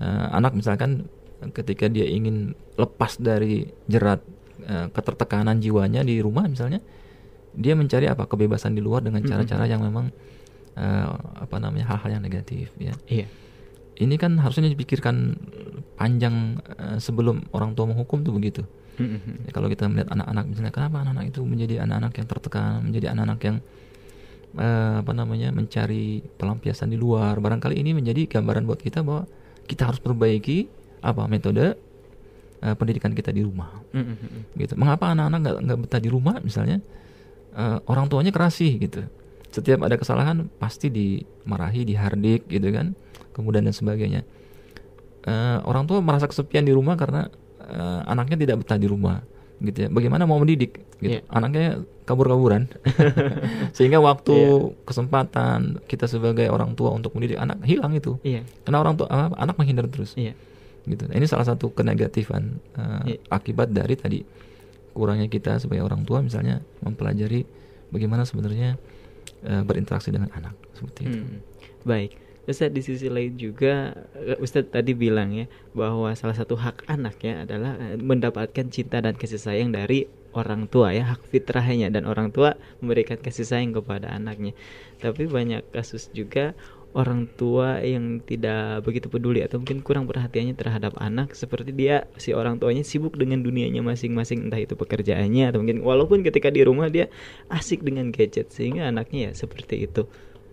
[0.00, 1.10] uh, anak misalkan
[1.52, 4.22] ketika dia ingin lepas dari jerat
[4.66, 6.82] uh, ketertekanan jiwanya di rumah misalnya
[7.58, 10.10] dia mencari apa kebebasan di luar dengan cara-cara yang memang
[10.78, 11.10] uh,
[11.42, 13.28] apa namanya hal-hal yang negatif ya yeah.
[13.98, 15.34] ini kan harusnya dipikirkan
[15.98, 18.62] panjang uh, sebelum orang tua menghukum tuh begitu.
[18.98, 19.46] Mm-hmm.
[19.46, 23.40] Ya, kalau kita melihat anak-anak misalnya kenapa anak-anak itu menjadi anak-anak yang tertekan, menjadi anak-anak
[23.42, 23.56] yang
[24.58, 27.34] uh, apa namanya mencari pelampiasan di luar.
[27.42, 29.26] Barangkali ini menjadi gambaran buat kita bahwa
[29.66, 30.70] kita harus perbaiki
[31.02, 31.78] apa metode
[32.62, 33.82] uh, pendidikan kita di rumah.
[33.92, 34.58] Mm-hmm.
[34.58, 34.74] Gitu.
[34.78, 36.78] Mengapa anak-anak nggak nggak betah di rumah misalnya?
[37.54, 39.02] Uh, orang tuanya kerasi gitu.
[39.48, 42.94] Setiap ada kesalahan pasti dimarahi, dihardik gitu kan.
[43.32, 44.22] Kemudian dan sebagainya
[45.28, 47.28] uh, orang tua merasa kesepian di rumah karena
[47.60, 49.20] uh, anaknya tidak betah di rumah
[49.58, 51.34] gitu ya bagaimana mau mendidik gitu yeah.
[51.34, 52.70] anaknya kabur-kaburan
[53.76, 54.86] sehingga waktu yeah.
[54.86, 58.46] kesempatan kita sebagai orang tua untuk mendidik anak hilang itu yeah.
[58.62, 60.38] karena orang tua anak menghindar terus yeah.
[60.88, 63.20] Gitu nah, ini salah satu kenegatifan uh, yeah.
[63.28, 64.18] akibat dari tadi
[64.96, 67.46] kurangnya kita sebagai orang tua misalnya mempelajari
[67.94, 68.74] bagaimana sebenarnya
[69.46, 71.20] uh, berinteraksi dengan anak seperti itu.
[71.22, 71.38] Hmm.
[71.86, 72.10] Baik.
[72.48, 75.44] Ustadz di sisi lain juga eh, Ustadz tadi bilang ya
[75.76, 80.64] bahwa salah satu hak anak ya adalah eh, mendapatkan cinta dan kasih sayang dari orang
[80.64, 84.56] tua ya hak fitrahnya dan orang tua memberikan kasih sayang kepada anaknya.
[84.96, 86.56] Tapi banyak kasus juga
[86.96, 92.32] orang tua yang tidak begitu peduli atau mungkin kurang perhatiannya terhadap anak seperti dia si
[92.32, 96.88] orang tuanya sibuk dengan dunianya masing-masing entah itu pekerjaannya atau mungkin walaupun ketika di rumah
[96.88, 97.12] dia
[97.52, 100.08] asik dengan gadget sehingga anaknya ya seperti itu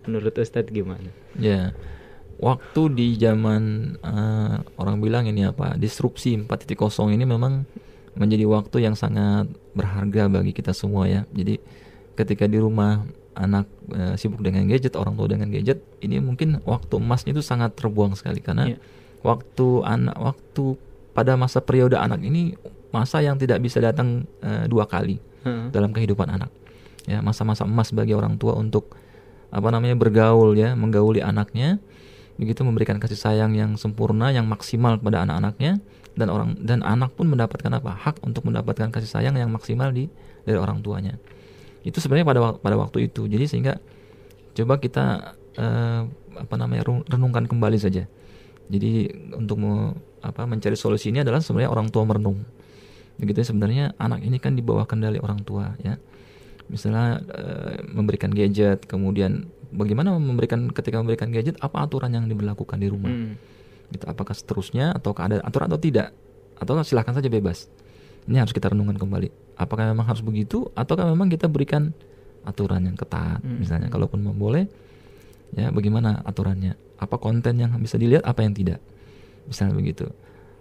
[0.06, 1.10] menurut Ustadz gimana?
[1.36, 1.74] Ya,
[2.38, 6.76] waktu di zaman uh, orang bilang ini apa disrupsi 4.0
[7.12, 7.66] ini memang
[8.16, 11.28] menjadi waktu yang sangat berharga bagi kita semua ya.
[11.36, 11.60] Jadi
[12.16, 13.04] ketika di rumah
[13.36, 17.76] anak uh, sibuk dengan gadget, orang tua dengan gadget, ini mungkin waktu emasnya itu sangat
[17.76, 18.80] terbuang sekali karena yeah.
[19.20, 20.64] waktu anak waktu
[21.12, 22.56] pada masa periode anak ini
[22.90, 25.70] masa yang tidak bisa datang uh, dua kali hmm.
[25.70, 26.48] dalam kehidupan anak.
[27.06, 28.98] Ya, masa-masa emas bagi orang tua untuk
[29.54, 31.78] apa namanya bergaul ya menggauli anaknya
[32.36, 35.80] begitu memberikan kasih sayang yang sempurna yang maksimal kepada anak-anaknya
[36.18, 40.10] dan orang dan anak pun mendapatkan apa hak untuk mendapatkan kasih sayang yang maksimal di
[40.44, 41.16] dari orang tuanya
[41.86, 43.30] itu sebenarnya pada pada waktu itu.
[43.30, 43.78] Jadi sehingga
[44.58, 46.02] coba kita eh,
[46.36, 48.10] apa namanya renungkan kembali saja.
[48.66, 49.06] Jadi
[49.38, 49.94] untuk me,
[50.26, 52.42] apa mencari solusi ini adalah sebenarnya orang tua merenung.
[53.16, 55.94] Begitu ya sebenarnya anak ini kan di bawah kendali orang tua ya.
[56.66, 57.44] Misalnya e,
[57.86, 63.12] memberikan gadget kemudian bagaimana memberikan ketika memberikan gadget apa aturan yang diberlakukan di rumah?
[63.14, 63.38] Hmm.
[63.86, 66.10] gitu apakah seterusnya atau ada aturan atau tidak?
[66.58, 67.70] Atau silahkan saja bebas
[68.26, 69.56] ini harus kita renungkan kembali.
[69.56, 71.94] Apakah memang harus begitu ataukah memang kita berikan
[72.46, 73.42] aturan yang ketat?
[73.42, 73.58] Hmm.
[73.58, 74.66] misalnya kalaupun boleh
[75.54, 76.74] ya bagaimana aturannya?
[76.96, 78.80] Apa konten yang bisa dilihat apa yang tidak?
[79.46, 80.08] Misalnya begitu.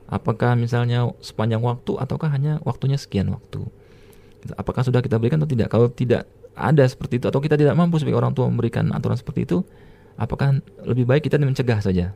[0.05, 3.65] Apakah misalnya sepanjang waktu ataukah hanya waktunya sekian waktu?
[4.53, 5.73] Apakah sudah kita berikan atau tidak?
[5.73, 9.43] Kalau tidak ada seperti itu atau kita tidak mampu sebagai orang tua memberikan aturan seperti
[9.43, 9.65] itu
[10.15, 12.15] apakah lebih baik kita mencegah saja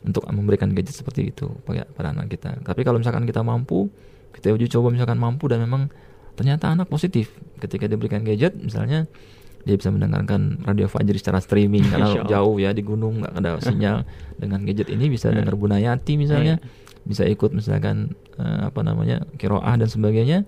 [0.00, 2.56] untuk memberikan gadget seperti itu pada anak kita?
[2.64, 3.92] Tapi kalau misalkan kita mampu
[4.38, 5.90] kita uji coba misalkan mampu dan memang
[6.38, 7.34] ternyata anak positif.
[7.58, 9.10] Ketika diberikan gadget misalnya
[9.66, 14.06] dia bisa mendengarkan radio Fajri secara streaming karena jauh ya di gunung nggak ada sinyal.
[14.38, 15.42] Dengan gadget ini bisa iya.
[15.42, 17.02] dengar Bunayati misalnya iya.
[17.02, 20.46] bisa ikut misalkan uh, apa namanya kiroah dan sebagainya.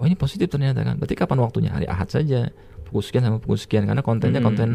[0.00, 0.96] Oh ini positif ternyata kan.
[0.96, 1.70] Berarti kapan waktunya?
[1.76, 2.48] Hari ahad saja.
[2.88, 4.48] Pukul sekian sama pukul sekian karena kontennya hmm.
[4.48, 4.68] konten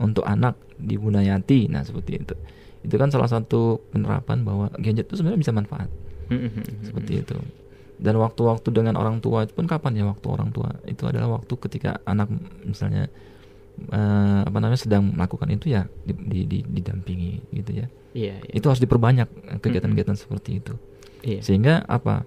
[0.00, 1.68] untuk anak di Bunayati.
[1.68, 2.34] Nah seperti itu.
[2.80, 5.92] Itu kan salah satu penerapan bahwa gadget itu sebenarnya bisa manfaat.
[6.28, 6.52] Hmm.
[6.84, 7.40] seperti itu
[7.98, 10.70] dan waktu-waktu dengan orang tua itu pun kapan ya waktu orang tua?
[10.86, 12.30] Itu adalah waktu ketika anak
[12.62, 13.10] misalnya
[13.90, 17.86] uh, apa namanya sedang melakukan itu ya di, di, di, didampingi gitu ya.
[18.16, 18.52] Iya, iya.
[18.56, 20.74] itu harus diperbanyak kegiatan-kegiatan seperti itu.
[21.22, 21.40] Iya.
[21.42, 22.22] sehingga apa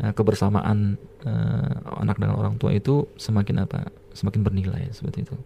[0.00, 5.36] uh, kebersamaan uh, anak dengan orang tua itu semakin apa semakin bernilai seperti itu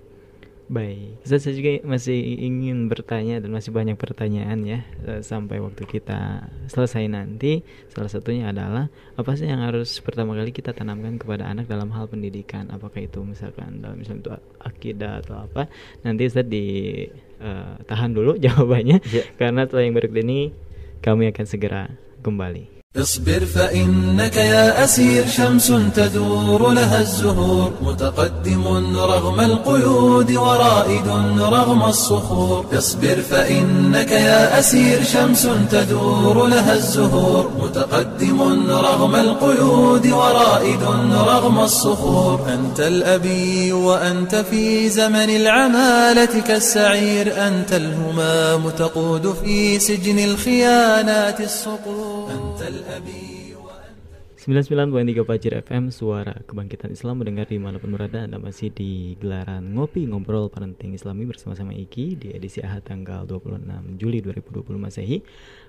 [0.70, 2.14] Baik, saya juga masih
[2.46, 7.66] ingin bertanya dan masih banyak pertanyaan ya eh, sampai waktu kita selesai nanti.
[7.90, 8.86] Salah satunya adalah
[9.18, 12.70] apa sih yang harus pertama kali kita tanamkan kepada anak dalam hal pendidikan?
[12.70, 15.66] Apakah itu misalkan dalam misalnya itu akidah atau apa?
[16.06, 17.02] Nanti saya di
[17.42, 19.26] uh, tahan dulu jawabannya yeah.
[19.42, 20.54] karena setelah yang berikut ini
[21.02, 21.90] kami akan segera
[22.22, 22.79] kembali.
[22.96, 27.72] اصبر فإنك يا أسير شمس تدور لها الزهور.
[27.82, 31.08] متقدم رغم القيود ورائد
[31.40, 32.66] رغم الصخور.
[32.78, 37.50] اصبر فإنك يا أسير شمس تدور لها الزهور.
[37.62, 42.40] متقدم رغم القيود ورائد رغم الصخور.
[42.54, 47.46] أنت الأبي وأنت في زمن العمالة كالسعير.
[47.46, 52.30] أنت الهمام تقود في سجن الخيانات الصقور.
[52.30, 58.24] أنت 99.3 Pajir FM Suara Kebangkitan Islam mendengar di mana pun berada.
[58.24, 64.00] Anda masih di gelaran Ngopi Ngobrol Parenting Islami bersama-sama Iki Di edisi Ahad tanggal 26
[64.00, 65.20] Juli 2020 Masehi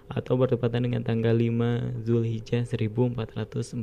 [0.07, 3.75] Atau bertepatan dengan tanggal 5 Zulhijjah 1441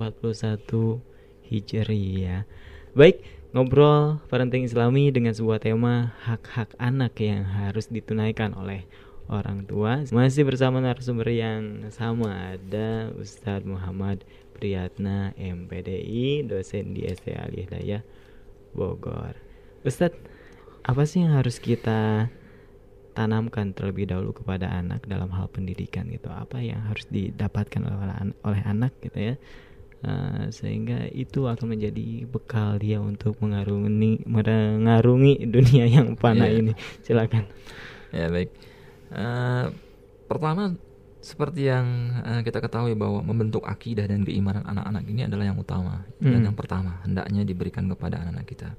[1.52, 2.48] Hijriah.
[2.96, 3.20] Baik,
[3.52, 8.88] ngobrol parenting islami dengan sebuah tema hak-hak anak yang harus ditunaikan oleh
[9.28, 10.02] orang tua.
[10.08, 14.24] Masih bersama narasumber yang sama ada Ustadz Muhammad
[14.56, 18.02] Priyatna MPDI dosen di ST Ali Hidayah
[18.72, 19.36] Bogor.
[19.84, 20.18] Ustadz
[20.82, 22.32] apa sih yang harus kita
[23.12, 26.32] tanamkan terlebih dahulu kepada anak dalam hal pendidikan gitu?
[26.32, 29.36] Apa yang harus didapatkan oleh, oleh anak gitu ya?
[29.98, 36.58] Uh, sehingga itu akan menjadi bekal dia untuk mengarungi mengarungi dunia yang panah yeah.
[36.62, 36.72] ini.
[37.02, 37.44] Silakan.
[38.14, 38.67] Ya baik
[39.08, 39.72] Uh,
[40.28, 40.76] pertama
[41.18, 46.06] seperti yang uh, kita ketahui bahwa membentuk akidah dan keimanan anak-anak ini adalah yang utama
[46.20, 46.30] hmm.
[46.30, 48.70] dan yang pertama hendaknya diberikan kepada anak-anak kita.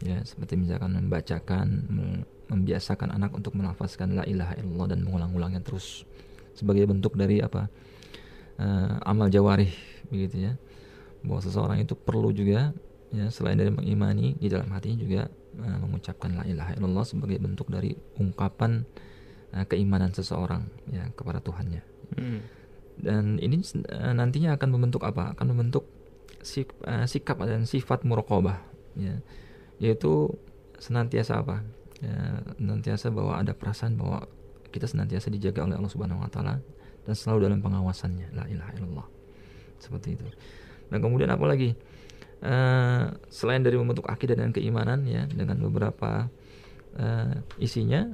[0.00, 6.02] ya seperti misalkan membacakan mem- membiasakan anak untuk melafazkan la ilaha illallah dan mengulang-ulangnya terus
[6.56, 7.70] sebagai bentuk dari apa
[8.58, 9.70] eh, amal jawarih
[10.10, 10.52] begitu ya
[11.22, 12.74] bahwa seseorang itu perlu juga
[13.14, 15.22] ya selain dari mengimani di dalam hatinya juga
[15.62, 18.82] eh, mengucapkan la ilaha illallah sebagai bentuk dari ungkapan
[19.54, 21.82] eh, keimanan seseorang ya kepada Tuhannya.
[22.10, 22.42] Mm.
[23.00, 25.32] dan ini eh, nantinya akan membentuk apa?
[25.32, 25.86] Akan membentuk
[26.42, 28.58] sik- eh, sikap dan sifat muraqabah
[28.98, 29.22] ya.
[29.80, 30.34] Yaitu
[30.76, 31.64] senantiasa apa?
[32.00, 34.24] Ya, senantiasa bahwa ada perasaan bahwa
[34.72, 36.60] kita senantiasa dijaga oleh Allah Subhanahu wa taala
[37.04, 38.32] dan selalu dalam pengawasannya.
[38.36, 39.06] La ilaha illallah.
[39.80, 40.26] Seperti itu.
[40.92, 41.72] Dan kemudian apa lagi?
[42.40, 46.32] Eh, selain dari membentuk akidah dan keimanan ya dengan beberapa
[46.96, 48.08] eh, isinya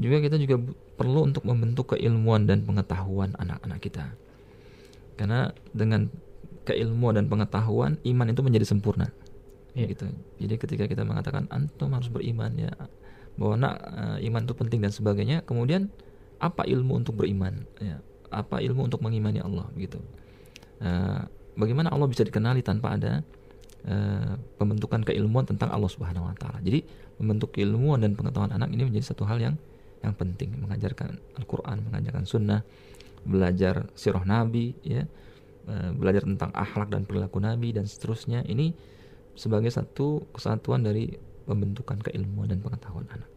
[0.00, 0.56] juga kita juga
[0.96, 4.16] perlu untuk membentuk keilmuan dan pengetahuan anak-anak kita.
[5.20, 6.08] Karena dengan
[6.64, 9.12] keilmuan dan pengetahuan iman itu menjadi sempurna.
[9.76, 9.86] Iya.
[9.94, 10.06] gitu.
[10.42, 12.74] Jadi ketika kita mengatakan antum harus beriman ya
[13.38, 15.92] bahwa nak eh, iman itu penting dan sebagainya kemudian
[16.42, 17.68] apa ilmu untuk beriman?
[17.78, 19.66] Ya apa ilmu untuk mengimani Allah?
[19.76, 19.98] Gitu.
[20.80, 21.22] Eh,
[21.58, 23.20] bagaimana Allah bisa dikenali tanpa ada
[23.84, 26.62] eh, pembentukan keilmuan tentang Allah Subhanahu wa taala.
[26.64, 26.86] Jadi
[27.20, 29.54] membentuk keilmuan dan pengetahuan anak ini menjadi satu hal yang
[30.00, 32.64] yang penting, mengajarkan Al-Qur'an, mengajarkan sunnah,
[33.24, 35.04] belajar sirah Nabi ya.
[35.70, 38.42] eh, belajar tentang akhlak dan perilaku Nabi dan seterusnya.
[38.48, 38.72] Ini
[39.36, 41.12] sebagai satu kesatuan dari
[41.44, 43.28] pembentukan keilmuan dan pengetahuan anak.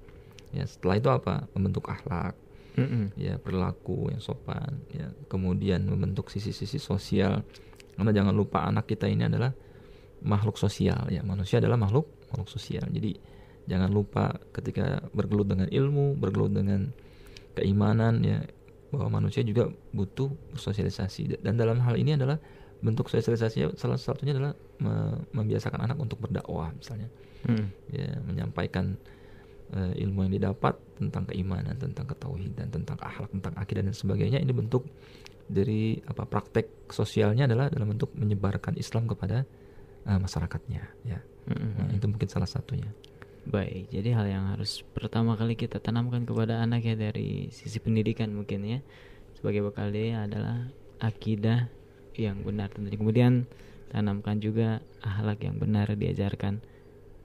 [0.56, 1.46] Ya, setelah itu apa?
[1.52, 2.34] Membentuk akhlak,
[2.74, 3.14] Mm-mm.
[3.14, 7.46] ya perilaku yang sopan ya kemudian membentuk sisi-sisi sosial
[7.94, 9.54] karena jangan lupa anak kita ini adalah
[10.26, 13.14] makhluk sosial ya manusia adalah makhluk makhluk sosial jadi
[13.70, 16.92] jangan lupa ketika bergelut dengan ilmu bergelut dengan
[17.54, 18.44] keimanan ya
[18.94, 22.38] bahwa manusia juga butuh bersosialisasi dan dalam hal ini adalah
[22.84, 27.10] bentuk sosialisasinya salah satunya adalah me- membiasakan anak untuk berdakwah misalnya
[27.44, 27.68] Mm.
[27.92, 28.96] ya menyampaikan
[29.76, 34.56] eh, ilmu yang didapat tentang keimanan, tentang ketauhidan, tentang akhlak, tentang akidah dan sebagainya ini
[34.56, 34.88] bentuk
[35.52, 39.44] dari apa praktek sosialnya adalah dalam bentuk menyebarkan Islam kepada
[40.08, 41.20] eh, masyarakatnya ya.
[41.52, 41.84] Mm-mm.
[41.84, 42.88] Nah, itu mungkin salah satunya.
[43.44, 48.32] Baik, jadi hal yang harus pertama kali kita tanamkan kepada anak ya dari sisi pendidikan
[48.32, 48.80] mungkin ya
[49.36, 50.72] sebagai bekal dia adalah
[51.04, 51.68] akidah
[52.16, 52.96] yang benar tentunya.
[52.96, 53.44] Kemudian
[53.92, 56.64] tanamkan juga akhlak yang benar diajarkan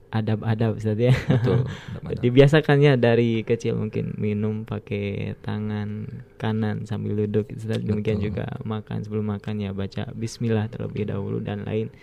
[0.09, 1.15] adab-adab Ustaz ya.
[1.15, 1.69] Betul.
[2.27, 7.79] Dibiasakannya dari kecil mungkin minum pakai tangan kanan sambil duduk Ustaz.
[7.79, 8.27] Demikian Betul.
[8.33, 11.93] juga makan sebelum makan ya baca bismillah terlebih dahulu dan lain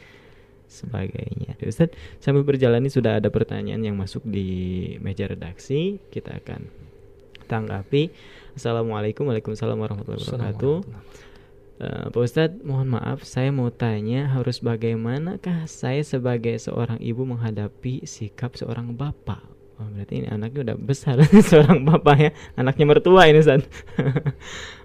[0.66, 1.56] sebagainya.
[1.62, 5.98] Ustaz, sambil berjalan ini sudah ada pertanyaan yang masuk di meja redaksi.
[6.10, 6.66] Kita akan
[7.46, 8.10] tanggapi.
[8.58, 10.76] Assalamualaikum Waalaikumsalam warahmatullahi wabarakatuh.
[11.76, 18.08] Eh, Pak Ustadz, mohon maaf, saya mau tanya harus bagaimanakah saya sebagai seorang ibu menghadapi
[18.08, 19.44] sikap seorang bapak?
[19.76, 21.20] Oh, berarti ini anaknya udah besar
[21.52, 23.68] seorang bapak ya, anaknya mertua ini Ustadz.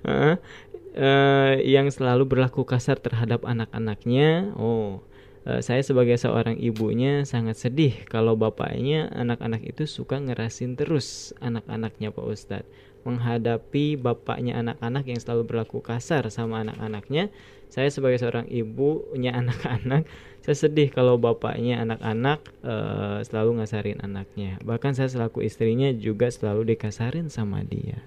[0.05, 0.35] Heeh.
[0.91, 4.51] Eh, yang selalu berlaku kasar terhadap anak-anaknya.
[4.59, 4.99] Oh,
[5.41, 12.25] saya sebagai seorang ibunya sangat sedih kalau bapaknya anak-anak itu suka ngerasin terus anak-anaknya Pak
[12.25, 12.69] Ustadz
[13.01, 17.33] menghadapi bapaknya anak-anak yang selalu berlaku kasar sama anak-anaknya.
[17.71, 20.05] Saya sebagai seorang ibunya anak-anak,
[20.43, 24.59] saya sedih kalau bapaknya anak-anak eh, selalu ngasarin anaknya.
[24.61, 28.03] Bahkan saya selaku istrinya juga selalu dikasarin sama dia.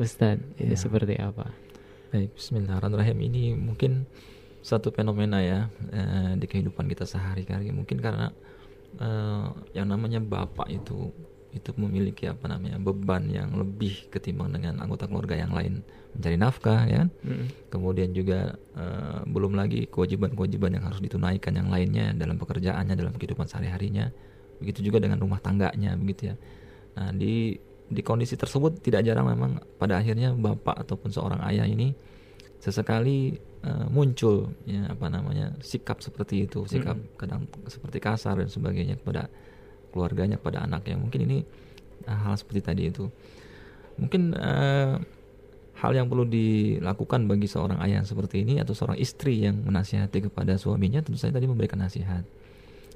[0.00, 0.80] Ustadz, itu Ya.
[0.80, 1.52] seperti apa?
[2.08, 3.18] Baik, Bismillahirrahmanirrahim.
[3.20, 4.08] Ini mungkin
[4.60, 7.72] satu fenomena ya eh, di kehidupan kita sehari-hari.
[7.72, 8.32] Mungkin karena
[9.00, 9.46] eh,
[9.76, 11.12] yang namanya bapak itu
[11.50, 15.82] itu memiliki apa namanya beban yang lebih ketimbang dengan anggota keluarga yang lain
[16.14, 17.10] mencari nafkah ya kan?
[17.26, 17.46] Mm-mm.
[17.70, 23.50] kemudian juga eh, belum lagi kewajiban-kewajiban yang harus ditunaikan yang lainnya dalam pekerjaannya dalam kehidupan
[23.50, 24.14] sehari-harinya
[24.62, 26.34] begitu juga dengan rumah tangganya begitu ya
[26.94, 27.58] nah di
[27.90, 31.94] di kondisi tersebut tidak jarang memang pada akhirnya bapak ataupun seorang ayah ini
[32.60, 37.16] sesekali eh, muncul ya apa namanya sikap seperti itu sikap Mm.
[37.16, 39.32] kadang seperti kasar dan sebagainya kepada
[39.90, 40.96] keluarganya kepada anaknya.
[41.00, 41.38] Mungkin ini
[42.06, 43.08] eh, hal seperti tadi itu.
[43.98, 44.94] Mungkin eh,
[45.80, 50.60] hal yang perlu dilakukan bagi seorang ayah seperti ini atau seorang istri yang menasihati kepada
[50.60, 52.22] suaminya tentu saja tadi memberikan nasihat.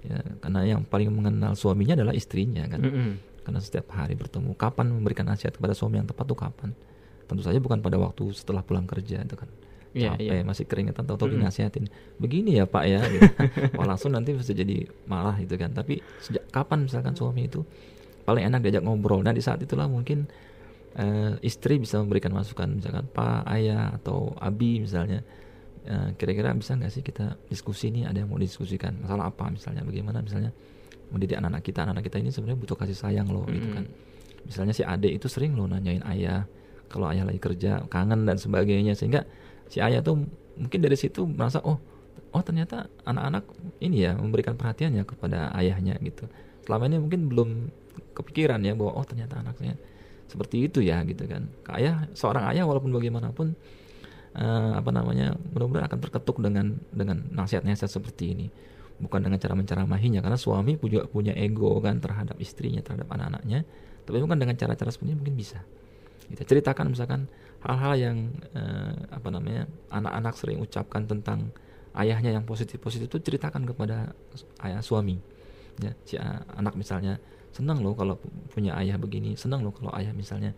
[0.05, 2.81] Ya karena yang paling mengenal suaminya adalah istrinya kan?
[2.85, 3.13] Mm-mm.
[3.45, 6.73] karena setiap hari bertemu kapan memberikan nasihat kepada suami yang tepat tuh kapan
[7.25, 9.49] tentu saja bukan pada waktu setelah pulang kerja itu kan.
[9.95, 10.43] Iya, capek iya.
[10.43, 11.39] masih keringetan Mm-mm.
[11.39, 11.87] dinasihatin.
[12.19, 13.31] Begini ya pak ya gitu.
[13.79, 15.71] Wah, langsung nanti bisa jadi marah gitu kan.
[15.71, 17.63] Tapi sejak kapan misalkan suami itu
[18.27, 19.23] paling enak diajak ngobrol?
[19.23, 20.27] Nah di saat itulah mungkin
[20.99, 25.23] eh, istri bisa memberikan masukan misalkan pak ayah atau abi misalnya.
[25.87, 29.87] Eh, kira-kira bisa nggak sih kita diskusi nih ada yang mau diskusikan masalah apa misalnya?
[29.87, 30.51] Bagaimana misalnya
[31.15, 31.87] mendidik anak-anak kita?
[31.87, 33.79] Anak-anak kita ini sebenarnya butuh kasih sayang loh gitu Mm-mm.
[33.79, 33.87] kan.
[34.43, 36.43] Misalnya si adik itu sering loh nanyain ayah
[36.95, 38.95] kalau ayah lagi kerja kangen dan sebagainya.
[38.95, 39.27] Sehingga
[39.67, 40.23] si ayah tuh
[40.55, 41.83] mungkin dari situ merasa oh
[42.31, 43.43] oh ternyata anak-anak
[43.83, 46.31] ini ya memberikan perhatiannya kepada ayahnya gitu.
[46.63, 47.51] Selama ini mungkin belum
[48.15, 49.75] kepikiran ya bahwa oh ternyata anaknya
[50.31, 51.51] seperti itu ya gitu kan.
[51.71, 53.59] Ayah seorang ayah walaupun bagaimanapun
[54.35, 58.47] eh, apa namanya mudah-mudahan akan terketuk dengan dengan nasihat-nasihat seperti ini.
[58.95, 63.67] Bukan dengan cara menceramahinya karena suami juga punya ego kan terhadap istrinya terhadap anak-anaknya.
[64.05, 65.63] Tapi bukan dengan cara-cara seperti ini mungkin bisa
[66.33, 67.29] kita ceritakan misalkan
[67.65, 68.17] hal-hal yang
[68.53, 71.53] eh, apa namanya anak-anak sering ucapkan tentang
[71.97, 74.13] ayahnya yang positif-positif itu ceritakan kepada
[74.65, 75.19] ayah suami.
[75.83, 76.15] Ya si
[76.55, 77.19] anak misalnya
[77.55, 80.55] senang loh kalau pu- punya ayah begini senang loh kalau ayah misalnya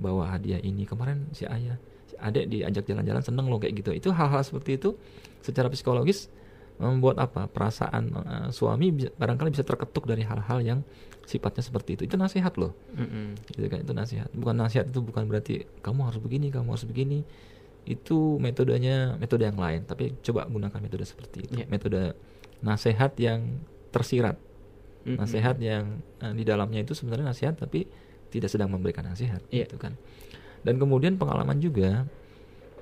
[0.00, 0.88] bawa hadiah ini.
[0.88, 1.76] Kemarin si ayah
[2.08, 3.90] si adek diajak jalan-jalan senang loh kayak gitu.
[3.92, 4.96] Itu hal-hal seperti itu
[5.44, 6.32] secara psikologis
[6.78, 7.46] membuat apa?
[7.46, 10.80] Perasaan eh, suami bisa- barangkali bisa terketuk dari hal-hal yang
[11.26, 12.02] sifatnya seperti itu.
[12.08, 12.72] Itu nasihat loh.
[12.94, 13.36] Mm-mm.
[13.52, 14.28] gitu kan itu nasihat.
[14.32, 17.20] Bukan nasihat itu bukan berarti kamu harus begini kamu harus begini.
[17.84, 19.84] Itu metodenya metode yang lain.
[19.84, 21.52] Tapi coba gunakan metode seperti itu.
[21.60, 21.66] Iya.
[21.68, 22.14] metode
[22.60, 23.60] nasihat yang
[23.90, 24.38] tersirat.
[25.06, 25.14] Mm-mm.
[25.16, 27.86] nasihat yang eh, di dalamnya itu sebenarnya nasihat tapi
[28.28, 29.64] tidak sedang memberikan nasihat Iya.
[29.66, 29.96] gitu kan.
[30.60, 32.04] Dan kemudian pengalaman juga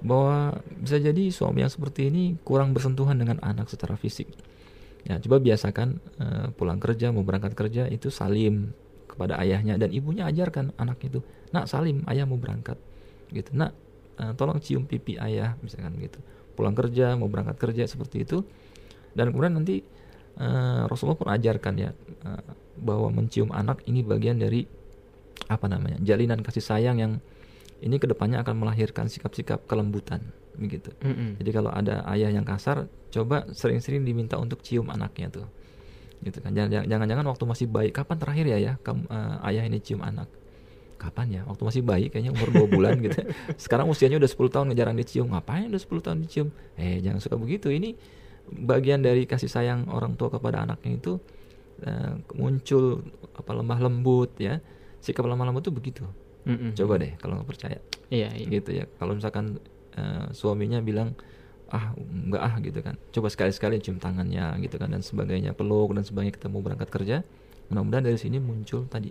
[0.05, 4.29] bahwa bisa jadi suami yang seperti ini kurang bersentuhan dengan anak secara fisik.
[5.07, 5.89] Ya coba biasakan
[6.19, 8.75] eh, pulang kerja mau berangkat kerja itu salim
[9.07, 11.23] kepada ayahnya dan ibunya ajarkan anak itu
[11.55, 12.77] nak salim ayah mau berangkat.
[13.31, 13.73] Gitu nak
[14.19, 16.19] eh, tolong cium pipi ayah misalkan gitu.
[16.59, 18.43] Pulang kerja mau berangkat kerja seperti itu.
[19.17, 19.81] Dan kemudian nanti
[20.37, 21.91] eh, Rasulullah pun ajarkan ya
[22.27, 22.43] eh,
[22.77, 24.67] bahwa mencium anak ini bagian dari
[25.47, 27.13] apa namanya jalinan kasih sayang yang
[27.79, 31.37] ini ke depannya akan melahirkan sikap-sikap kelembutan begitu Mm-mm.
[31.37, 35.45] jadi kalau ada ayah yang kasar, coba sering-sering diminta untuk cium anaknya tuh.
[36.17, 36.49] Gitu kan.
[36.51, 40.33] Jangan- Jangan-jangan waktu masih bayi, kapan terakhir ya ya kamu eh, ayah ini cium anak?
[40.97, 41.41] Kapan ya?
[41.45, 43.21] Waktu masih bayi kayaknya umur 2 bulan gitu.
[43.61, 45.29] Sekarang usianya udah 10 tahun jarang dicium.
[45.29, 46.49] Ngapain udah 10 tahun dicium?
[46.75, 47.69] Eh, jangan suka begitu.
[47.69, 47.93] Ini
[48.49, 51.21] bagian dari kasih sayang orang tua kepada anaknya itu
[51.85, 53.05] eh, muncul
[53.37, 54.65] apa lemah lembut ya.
[54.99, 56.09] Sikap lemah lembut tuh begitu.
[56.47, 56.71] Mm-mm.
[56.73, 58.47] Coba deh kalau nggak percaya Iya, iya.
[58.49, 59.59] gitu ya kalau misalkan
[59.93, 61.19] eh, suaminya bilang
[61.67, 66.03] ah enggak ah gitu kan coba sekali-sekali cium tangannya gitu kan dan sebagainya peluk dan
[66.03, 67.17] sebagainya kita mau berangkat kerja
[67.67, 69.11] mudah-mudahan dari sini muncul tadi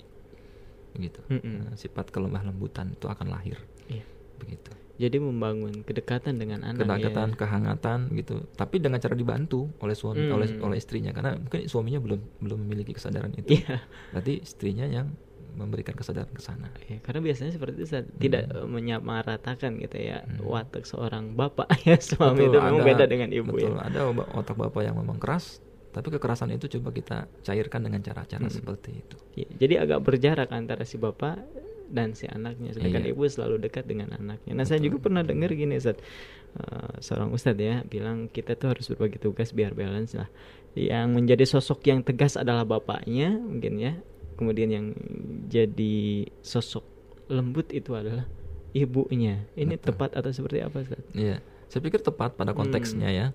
[0.92, 1.68] begitu Mm-mm.
[1.68, 4.08] Eh, sifat kelemah lembutan itu akan lahir Iya.
[4.38, 7.36] begitu Jadi membangun kedekatan dengan anak kedekatan ya.
[7.36, 10.32] kehangatan gitu tapi dengan cara dibantu oleh suami Hmm.
[10.32, 13.84] oleh oleh istrinya karena mungkin suaminya belum belum memiliki kesadaran itu Iya.
[14.10, 15.12] berarti istrinya yang
[15.56, 18.06] memberikan kesadaran ke sana Ya, karena biasanya seperti itu Ustaz.
[18.16, 20.44] tidak eh, menyamaratakan gitu ya Hmm.
[20.44, 23.82] watak seorang bapak ya suami Betul, itu memang ada- beda dengan ibu betul, ya.
[23.82, 24.00] ada
[24.32, 28.52] otak bapak yang memang keras, tapi kekerasan itu coba kita cairkan dengan cara-cara Mm-mm.
[28.54, 29.16] seperti itu.
[29.34, 31.40] Ya, jadi agak berjarak antara si bapak
[31.86, 33.12] dan si anaknya sedangkan Iya.
[33.12, 34.52] ibu selalu dekat dengan anaknya.
[34.52, 34.90] Nah, saya Betul.
[34.92, 36.02] juga pernah dengar gini Ustaz.
[36.56, 40.32] Eh, seorang ustadz ya bilang kita tuh harus berbagi tugas biar balance lah.
[40.72, 43.94] Yang menjadi sosok yang tegas adalah bapaknya mungkin ya.
[44.36, 44.86] Kemudian yang
[45.48, 45.96] jadi
[46.40, 46.84] sosok
[47.28, 48.28] lembut itu adalah
[48.72, 49.48] ibunya.
[49.54, 49.86] Ini Betul.
[49.92, 51.00] tepat atau seperti apa Ustaz?
[51.12, 53.16] Iya, saya pikir tepat pada konteksnya Hmm.
[53.16, 53.28] ya.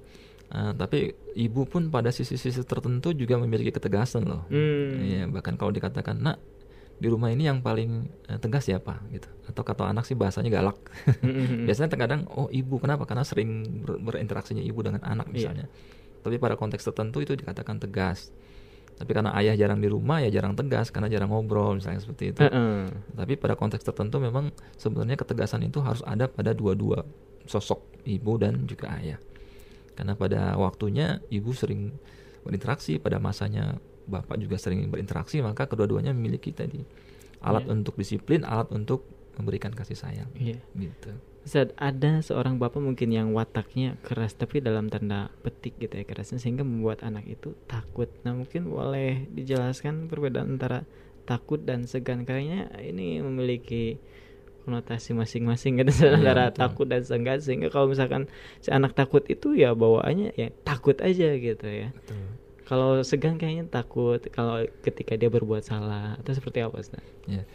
[0.51, 0.99] Eh, tapi
[1.33, 4.45] ibu pun pada sisi-sisi tertentu juga memiliki ketegasan loh.
[4.51, 4.99] Hmm.
[5.01, 6.43] Iya, bahkan kalau dikatakan nak
[7.01, 9.31] di rumah ini yang paling eh, tegas siapa gitu.
[9.47, 10.77] Atau kata anak sih bahasanya galak.
[11.23, 11.65] Mm-mm.
[11.71, 13.09] Biasanya terkadang oh ibu kenapa?
[13.09, 13.49] Karena sering
[13.81, 15.35] ber- berinteraksinya ibu dengan anak Iya.
[15.35, 15.67] misalnya.
[16.21, 18.29] Tapi pada konteks tertentu itu dikatakan tegas.
[19.01, 22.41] Tapi karena ayah jarang di rumah ya jarang tegas karena jarang ngobrol misalnya seperti itu.
[22.45, 22.93] Heeh.
[23.17, 27.09] Tapi pada konteks tertentu memang sebenarnya ketegasan itu harus ada pada dua-dua
[27.49, 29.17] sosok ibu dan juga ayah.
[29.97, 31.97] Karena pada waktunya ibu sering
[32.45, 36.85] berinteraksi, pada masanya bapak juga sering berinteraksi, maka kedua-duanya memiliki tadi
[37.41, 37.73] alat Iya.
[37.73, 39.09] untuk disiplin, alat untuk
[39.41, 40.29] memberikan kasih sayang.
[40.37, 40.61] Iya.
[40.77, 41.11] Gitu.
[41.41, 46.37] Ustaz, ada seorang bapak mungkin yang wataknya keras tapi dalam tanda petik gitu ya kerasnya
[46.37, 48.13] sehingga membuat anak itu takut.
[48.29, 50.85] Nah mungkin boleh dijelaskan perbedaan antara
[51.25, 53.97] takut dan segan kayaknya ini memiliki
[54.69, 56.61] konotasi masing-masing gitu Iya, antara betul.
[56.61, 58.29] takut dan segan sehingga kalau misalkan
[58.61, 61.89] si anak takut itu ya bawaannya ya takut aja gitu ya.
[61.97, 62.21] Betul.
[62.69, 67.03] Kalau segan kayaknya takut kalau ketika dia berbuat salah atau seperti apa Ustaz?
[67.25, 67.49] Ya.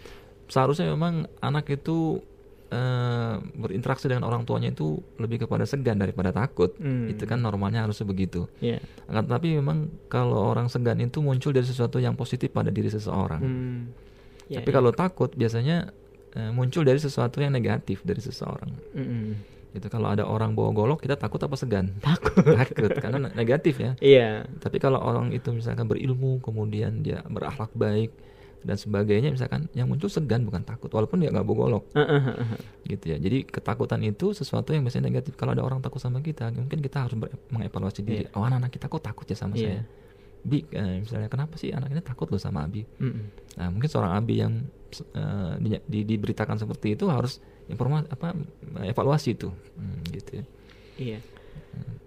[0.50, 2.26] Seharusnya memang anak itu
[2.76, 6.76] eh, berinteraksi dengan orang tuanya itu lebih kepada segan daripada takut.
[6.76, 7.08] Hmm.
[7.08, 8.52] Itu kan normalnya harusnya begitu.
[8.60, 8.84] Iya.
[9.08, 13.42] Akan tetapi memang kalau orang segan itu muncul dari sesuatu yang positif pada diri seseorang.
[13.42, 13.80] Hmm.
[14.52, 14.76] Ya, Tapi ya.
[14.78, 15.96] kalau takut biasanya
[16.36, 18.72] eh, muncul dari sesuatu yang negatif dari seseorang.
[18.94, 19.26] Mm-mm.
[19.76, 21.98] Itu kalau ada orang bawa golok kita takut apa segan?
[22.00, 22.32] Takut.
[22.62, 23.92] Takut karena negatif ya.
[24.00, 24.30] Iya.
[24.62, 28.14] Tapi kalau orang itu misalkan berilmu, kemudian dia berakhlak baik
[28.66, 31.84] dan sebagainya, misalkan yang muncul segan bukan takut, walaupun dia nggak bawa golok,
[32.84, 33.18] gitu ya.
[33.22, 35.38] Jadi ketakutan itu sesuatu yang biasanya negatif.
[35.38, 37.14] Kalau ada orang takut sama kita, mungkin kita harus
[37.54, 38.26] mengevaluasi diri.
[38.26, 38.34] Iya.
[38.34, 39.62] Oh anak-anak kita kok takut ya sama Iya.
[39.62, 39.82] saya?
[40.42, 42.82] Bi, eh, misalnya kenapa sih anak ini takut loh sama Abi?
[42.98, 43.26] Mm-mm.
[43.58, 44.66] Nah mungkin seorang Abi yang
[45.14, 48.34] eh, di- di- diberitakan seperti itu harus informasi apa
[48.82, 50.44] evaluasi itu, Hmm, gitu ya.
[50.98, 51.20] Iya.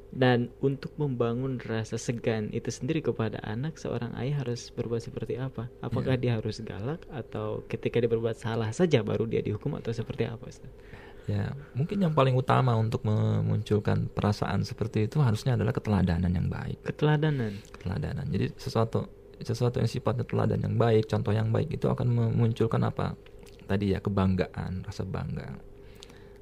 [0.09, 5.69] Dan untuk membangun rasa segan itu sendiri kepada anak, seorang ayah harus berbuat seperti apa?
[5.85, 6.21] Apakah Iya.
[6.21, 10.49] dia harus galak atau ketika dia berbuat salah saja baru dia dihukum atau seperti apa,
[10.49, 10.73] Ustaz?
[11.29, 16.81] Ya, mungkin yang paling utama untuk memunculkan perasaan seperti itu harusnya adalah keteladanan yang baik.
[16.89, 17.53] Keteladanan.
[17.77, 18.25] Keteladanan.
[18.33, 19.05] Jadi sesuatu
[19.37, 23.13] sesuatu yang sifatnya teladan yang baik, contoh yang baik itu akan memunculkan apa?
[23.69, 25.53] Tadi ya kebanggaan, rasa bangga.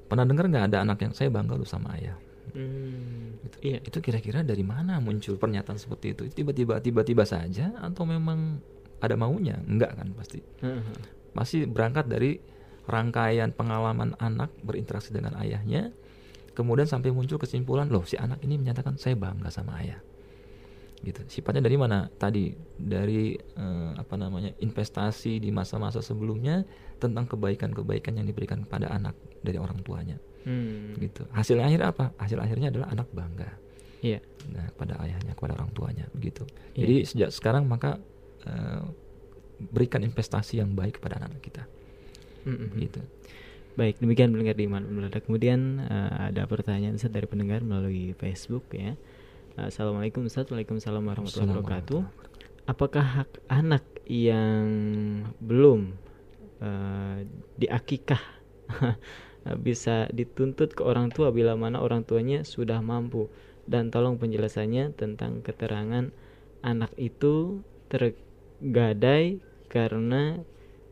[0.07, 2.15] Pernah dengar nggak ada anak yang saya bangga lu sama ayah?
[2.53, 3.57] Hmm, Gitu.
[3.63, 3.77] iya.
[3.81, 6.23] Itu kira-kira dari mana muncul pernyataan seperti itu?
[6.31, 8.59] Tiba-tiba tiba-tiba saja atau memang
[8.99, 9.59] ada maunya?
[9.65, 10.39] Enggak kan pasti.
[10.63, 11.15] Heeh.
[11.33, 12.41] masih berangkat dari
[12.89, 15.93] rangkaian pengalaman anak berinteraksi dengan ayahnya
[16.57, 20.01] kemudian sampai muncul kesimpulan loh si anak ini menyatakan saya bangga sama ayah
[20.97, 26.65] gitu sifatnya dari mana tadi dari eh, apa namanya investasi di masa-masa sebelumnya
[26.97, 30.17] tentang kebaikan-kebaikan yang diberikan kepada anak dari orang tuanya
[30.47, 33.51] Hmm, gitu hasil akhir apa hasil akhirnya adalah anak bangga
[33.99, 34.23] Iya.
[34.47, 36.87] nah, kepada ayahnya kepada orang tuanya begitu Iya.
[36.87, 37.99] jadi sejak sekarang maka
[38.47, 38.81] eh,
[39.59, 41.67] berikan investasi yang baik kepada anak kita
[42.47, 42.79] Mm-mm.
[42.79, 43.03] gitu
[43.77, 44.81] Baik, demikian pendengar di Iman.
[45.21, 48.97] Kemudian eh, ada pertanyaan dari pendengar melalui Facebook ya.
[49.57, 52.01] Assalamualaikum Ustaz, Waalaikumsalam warahmatullahi wabarakatuh.
[52.69, 54.69] Apakah hak anak yang
[55.41, 55.97] belum
[56.61, 57.25] eh,
[57.57, 58.21] diakikah
[59.65, 63.33] bisa dituntut ke orang tua bila mana orang tuanya sudah mampu?
[63.65, 66.13] Dan tolong penjelasannya tentang keterangan
[66.61, 69.41] anak itu tergadai
[69.73, 70.37] karena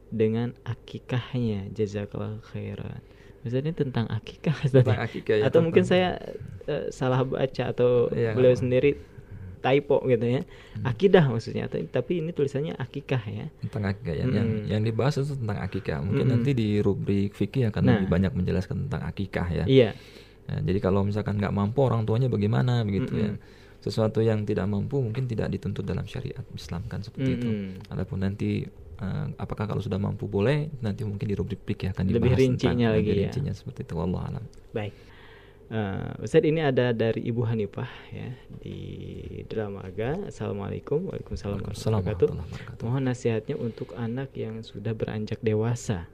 [0.09, 3.05] dengan akikahnya jazakallah khairan
[3.45, 4.69] Maksudnya tentang akikah ya?
[4.81, 6.17] Tentang akikah, ya, atau mungkin saya
[6.65, 8.63] eh, salah baca atau Iya, beliau apa-apa.
[8.65, 8.91] sendiri
[9.61, 10.85] typo gitu ya Hmm.
[10.85, 14.69] akidah maksudnya tapi, tapi ini tulisannya akikah ya tentang akikah yang, yang Mm-mm.
[14.69, 16.33] yang dibahas itu tentang akikah mungkin Mm-mm.
[16.37, 17.91] nanti di rubrik fikih akan Nah.
[17.97, 19.89] lebih banyak menjelaskan tentang akikah ya iya
[20.45, 23.81] Ya, jadi kalau misalkan nggak mampu orang tuanya bagaimana begitu ya Mm-mm.
[23.81, 27.89] sesuatu yang tidak mampu mungkin tidak dituntut dalam syariat Islam kan seperti itu Mm-mm.
[27.89, 28.69] adapun nanti
[29.01, 32.87] eh, apakah kalau sudah mampu boleh nanti mungkin di rubrik fikih akan Lebih dibahas rincinya
[32.89, 33.23] tentang lagi lebih ya.
[33.27, 34.93] rincinya seperti itu wallahu alam Baik.
[35.65, 38.29] Eh, Ustaz ini ada dari Ibu Hanifah ya
[38.61, 38.77] di
[39.49, 40.29] Dramaga.
[40.29, 42.85] Assalamualaikum, waalaikumsalam warahmatullahi wabarakatuh.
[42.85, 46.05] Mohon nasihatnya untuk anak yang sudah beranjak dewasa,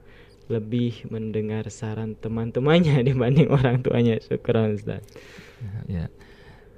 [0.48, 4.16] lebih mendengar saran teman-temannya dibanding orang tuanya.
[4.24, 5.04] Syukran Ustaz.
[5.84, 6.08] ya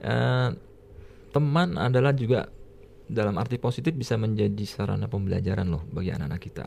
[0.04, 0.50] Eh,
[1.30, 2.50] teman adalah juga
[3.04, 6.64] dalam arti positif bisa menjadi sarana pembelajaran loh bagi anak-anak kita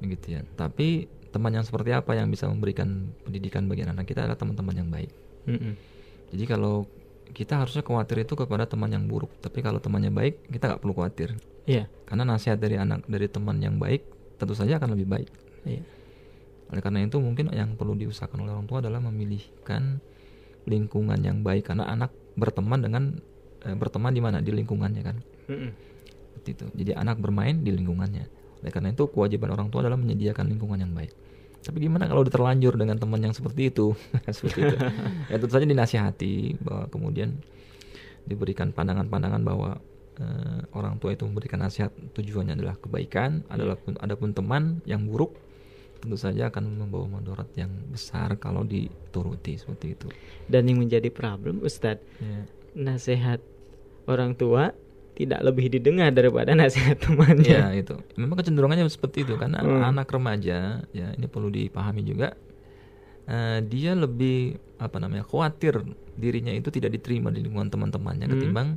[0.00, 4.38] begitu ya tapi teman yang seperti apa yang bisa memberikan pendidikan bagi anak-anak kita adalah
[4.38, 5.10] teman-teman yang baik
[5.48, 5.72] Mm-mm.
[6.30, 6.84] jadi kalau
[7.32, 10.94] kita harusnya khawatir itu kepada teman yang buruk tapi kalau temannya baik kita nggak perlu
[10.94, 11.88] khawatir Iya.
[12.04, 14.04] karena nasihat dari anak dari teman yang baik
[14.36, 15.28] tentu saja akan lebih baik
[15.64, 15.80] Iya.
[16.68, 20.04] oleh karena itu mungkin yang perlu diusahakan oleh orang tua adalah memilihkan
[20.68, 23.04] lingkungan yang baik karena anak berteman dengan
[23.64, 24.38] eh, berteman di mana?
[24.44, 25.16] Di lingkungannya kan?
[26.34, 26.64] Seperti itu.
[26.84, 28.24] Jadi anak bermain di lingkungannya.
[28.64, 31.12] Oleh karena itu kewajiban orang tua adalah menyediakan lingkungan yang baik.
[31.64, 33.96] Tapi gimana kalau udah terlanjur dengan teman yang seperti itu?
[34.36, 34.76] Seperti itu.
[35.32, 37.40] Ya tentu saja dinasihati bahwa kemudian
[38.28, 39.80] diberikan pandangan-pandangan bahwa
[40.20, 45.36] eh, orang tua itu memberikan nasihat tujuannya adalah kebaikan adalah pun adapun teman yang buruk
[46.04, 50.08] tentu saja akan membawa mudarat yang besar kalau dituruti seperti itu.
[50.44, 52.44] Dan yang menjadi problem Ustadz, ya.
[52.76, 53.40] nasihat
[54.06, 54.72] orang tua
[55.14, 57.46] tidak lebih didengar daripada nasihat temannya.
[57.46, 57.94] Ya itu.
[58.18, 59.94] Memang kecenderungannya seperti itu karena Hmm.
[59.94, 62.34] anak remaja ya ini perlu dipahami juga
[63.24, 65.80] eh, dia lebih apa namanya khawatir
[66.14, 68.34] dirinya itu tidak diterima di lingkungan teman-temannya Hmm.
[68.36, 68.68] ketimbang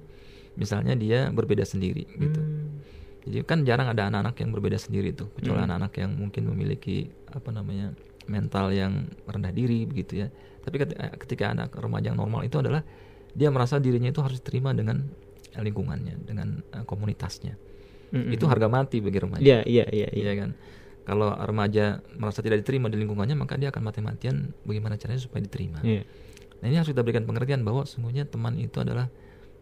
[0.55, 2.39] misalnya dia berbeda sendiri gitu.
[2.39, 2.79] Hmm.
[3.27, 5.67] Jadi kan jarang ada anak-anak yang berbeda sendiri tuh kecuali Hmm.
[5.67, 6.97] anak-anak yang mungkin memiliki
[7.27, 7.91] apa namanya
[8.25, 10.27] mental yang rendah diri begitu ya.
[10.63, 12.83] Tapi ketika, ketika anak remaja yang normal itu adalah
[13.37, 15.05] dia merasa dirinya itu harus diterima dengan
[15.53, 17.53] eh, lingkungannya, dengan eh, komunitasnya
[18.09, 18.33] Mm-mm.
[18.33, 19.43] itu harga mati bagi remaja.
[19.43, 20.23] Iya, iya, iya, iya.
[20.25, 20.49] Iya kan.
[21.05, 25.79] Kalau remaja merasa tidak diterima di lingkungannya, maka dia akan mati-matian bagaimana caranya supaya diterima.
[25.85, 26.03] Iya.
[26.59, 29.07] Nah ini harus kita berikan pengertian bahwa sesungguhnya teman itu adalah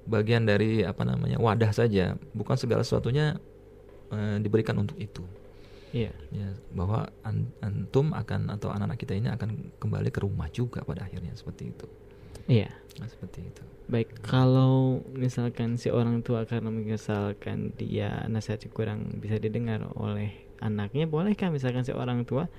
[0.06, 3.38] bagian dari apa namanya wadah saja, bukan segala sesuatunya
[4.14, 5.26] eh, diberikan untuk itu.
[5.96, 6.12] Iya.
[6.28, 11.08] ya bahwa an- antum akan atau anak-anak kita ini akan kembali ke rumah juga pada
[11.08, 11.88] akhirnya seperti itu
[12.46, 12.70] Iya.
[13.02, 19.38] Nah, seperti itu Baik, kalau misalkan si orang tua karena misalkan dia nasihatnya kurang bisa
[19.38, 22.50] didengar oleh anaknya, bolehkah misalkan si orang tua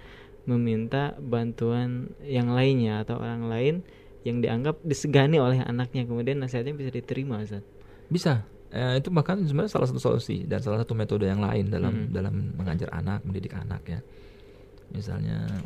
[0.46, 3.82] meminta bantuan yang lainnya atau orang lain
[4.22, 7.66] yang dianggap disegani oleh anaknya kemudian nasihatnya bisa diterima, Ustaz?
[8.06, 12.10] bisa Eh, itu bahkan sebenarnya salah satu solusi dan salah satu metode yang lain dalam
[12.10, 12.10] Mhm.
[12.10, 14.02] dalam mengajar anak mendidik anak ya
[14.90, 15.62] misalnya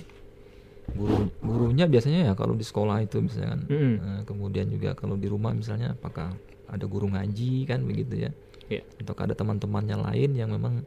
[0.92, 3.94] guru gurunya biasanya ya kalau di sekolah itu misalnya kan Mhm.
[3.96, 6.34] Eh, kemudian juga kalau di rumah misalnya apakah
[6.66, 8.30] ada guru ngaji kan begitu ya
[8.70, 8.82] Iya.
[9.02, 10.86] atau ada teman-temannya lain yang memang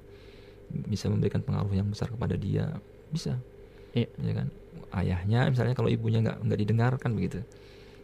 [0.88, 2.72] bisa memberikan pengaruh yang besar kepada dia
[3.10, 3.36] bisa
[3.91, 4.08] Iya.
[4.18, 4.47] ya kan
[4.95, 7.41] ayahnya misalnya kalau ibunya nggak nggak didengarkan begitu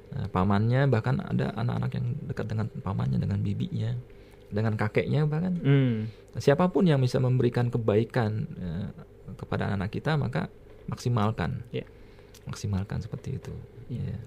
[0.10, 3.94] Nah, pamannya bahkan ada anak-anak yang dekat dengan pamannya dengan bibinya
[4.50, 6.10] dengan kakeknya bahkan Hmm.
[6.36, 8.90] siapa pun yang bisa memberikan kebaikan eh,
[9.38, 10.50] kepada anak kita maka
[10.88, 11.84] maksimalkan Iya.
[12.46, 13.52] maksimalkan seperti itu
[13.90, 14.16] Iya.
[14.16, 14.20] ya.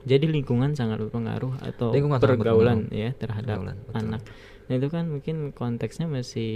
[0.00, 2.94] Jadi lingkungan sangat berpengaruh atau Lingkungan pergaulan berpengaruh.
[2.96, 4.00] ya terhadap Pergaulan, betul.
[4.00, 4.22] anak.
[4.64, 6.50] Nah itu kan mungkin konteksnya masih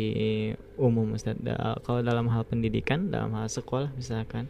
[0.79, 1.35] umum Ustaz.
[1.37, 4.49] Da- kalau dalam hal pendidikan, dalam hal sekolah misalkan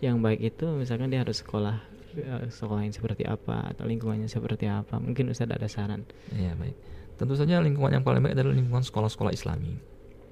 [0.00, 4.66] yang baik itu misalkan dia harus sekolah eh, sekolah yang seperti apa atau lingkungannya seperti
[4.66, 4.96] apa.
[4.96, 6.06] Mungkin Ustaz ada saran.
[6.32, 6.74] Iya baik.
[7.18, 9.76] Tentu saja lingkungan yang paling baik adalah lingkungan sekolah-sekolah Islami.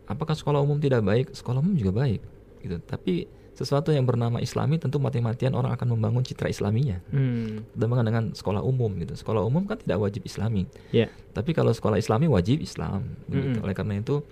[0.09, 1.37] Apakah sekolah umum tidak baik?
[1.37, 2.25] Sekolah umum juga baik,
[2.65, 2.81] gitu.
[2.81, 7.03] Tapi sesuatu yang bernama Islami tentu mati-matian orang akan membangun citra Islaminya.
[7.11, 7.67] Hmm.
[7.75, 9.19] Dengan dengan sekolah umum gitu.
[9.19, 10.71] Sekolah umum kan tidak wajib Islami.
[10.95, 11.11] Ya.
[11.35, 13.19] Tapi kalau sekolah Islami wajib Islam.
[13.27, 13.59] begitu.
[13.59, 13.67] Mm-mm.
[13.67, 14.23] Oleh karena itu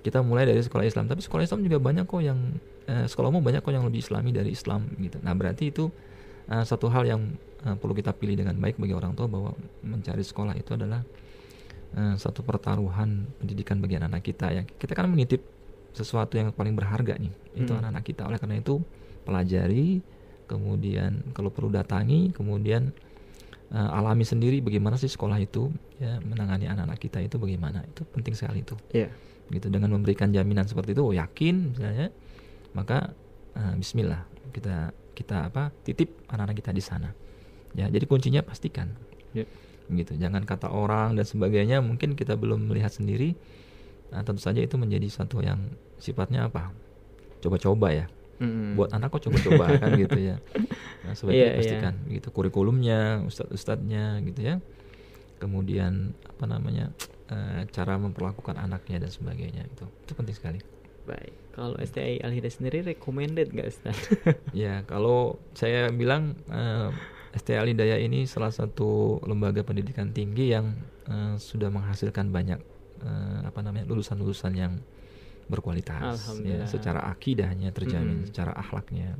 [0.00, 1.12] kita mulai dari sekolah Islam.
[1.12, 2.56] Tapi sekolah Islam juga banyak kok yang
[2.88, 5.20] eh, sekolah umum banyak kok yang lebih Islami dari Islam gitu.
[5.20, 5.92] Nah berarti itu
[6.48, 7.36] eh, satu hal yang
[7.68, 9.52] eh, perlu kita pilih dengan baik bagi orang tua bahwa
[9.84, 11.04] mencari sekolah itu adalah
[12.00, 14.62] eh, satu pertaruhan pendidikan bagi anak-anak kita ya.
[14.64, 15.59] Kita kan menitip
[15.90, 17.80] sesuatu yang paling berharga nih itu Hmm.
[17.82, 18.22] anak-anak kita.
[18.24, 18.78] Oleh karena itu
[19.24, 20.00] pelajari,
[20.46, 22.90] kemudian kalau perlu datangi, kemudian
[23.70, 28.34] eh, alami sendiri bagaimana sih sekolah itu ya menangani anak-anak kita itu bagaimana itu penting
[28.34, 29.06] sekali itu Ya.
[29.46, 32.10] gitu dengan memberikan jaminan seperti itu oh, yakin misalnya
[32.74, 33.14] maka
[33.54, 37.14] eh, Bismillah kita kita apa titip anak-anak kita di sana
[37.70, 38.90] ya jadi kuncinya pastikan
[39.30, 39.46] Ya.
[39.86, 43.38] gitu jangan kata orang dan sebagainya mungkin kita belum melihat sendiri
[44.10, 45.58] nah, tentu saja itu menjadi satu yang
[45.96, 46.70] sifatnya apa
[47.40, 48.06] coba-coba ya
[48.40, 48.72] Hmm.
[48.72, 50.40] buat anak kok coba-coba kan gitu ya
[51.04, 51.58] nah, sebaiknya Iya, iya.
[51.60, 54.64] pastikan gitu kurikulumnya ustadz-ustadznya gitu ya
[55.36, 56.88] kemudian apa namanya
[57.28, 60.60] eh, cara memperlakukan anaknya dan sebagainya itu itu penting sekali
[61.04, 61.32] Baik.
[61.50, 63.96] Kalau STI Al Hidayah sendiri recommended nggak Ustaz?
[64.56, 66.88] ya kalau saya bilang eh,
[67.34, 70.76] ST Al Hidayah ini salah satu lembaga pendidikan tinggi yang
[71.08, 72.60] eh, sudah menghasilkan banyak
[73.00, 74.78] eh, apa namanya lulusan-lulusan yang
[75.46, 76.14] berkualitas
[76.46, 78.28] ya secara akidahnya terjamin Mm-mm.
[78.30, 79.18] secara akhlaknya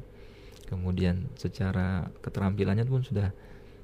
[0.70, 3.34] kemudian secara keterampilannya pun sudah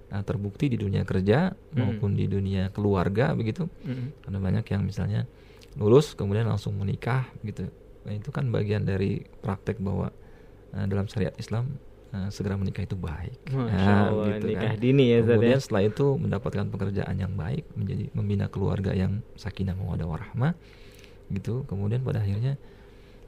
[0.07, 1.77] eh, terbukti di dunia kerja Mm.
[1.77, 4.15] maupun di dunia keluarga begitu Hmm.
[4.23, 5.27] karena banyak yang misalnya
[5.77, 7.69] lulus kemudian langsung menikah gitu
[8.07, 10.09] nah, itu kan bagian dari praktek bahwa
[10.73, 11.77] eh, dalam syariat Islam
[12.09, 14.79] eh, segera menikah itu baik Masya Nah, gitu nikah kan.
[14.79, 15.61] dini ya Ustaz kemudian ya.
[15.61, 20.53] setelah itu mendapatkan pekerjaan yang baik menjadi membina keluarga yang sakinah mawaddah warahmah
[21.29, 22.55] gitu kemudian pada akhirnya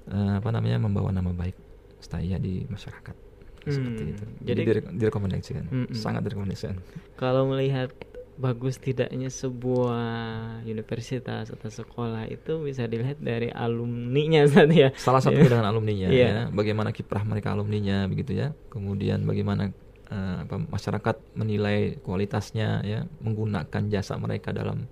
[0.07, 1.57] eh, apa namanya membawa nama baik
[1.99, 3.15] saya di masyarakat
[3.61, 5.93] seperti Hmm, itu jadi- jadi, dire- direkomendasikan Mm-mm.
[5.93, 6.79] sangat direkomendasikan
[7.15, 7.91] Kalau melihat
[8.39, 14.95] bagus tidaknya sebuah universitas atau sekolah itu bisa dilihat dari alumninya Ustaz ya.
[14.95, 16.29] salah satunya dengan alumninya Iya.
[16.31, 16.43] ya.
[16.55, 18.55] Bagaimana kiprah mereka alumninya begitu ya.
[18.71, 19.75] Kemudian bagaimana
[20.09, 23.11] eh, apa, masyarakat menilai kualitasnya ya.
[23.19, 24.87] Menggunakan jasa mereka dalam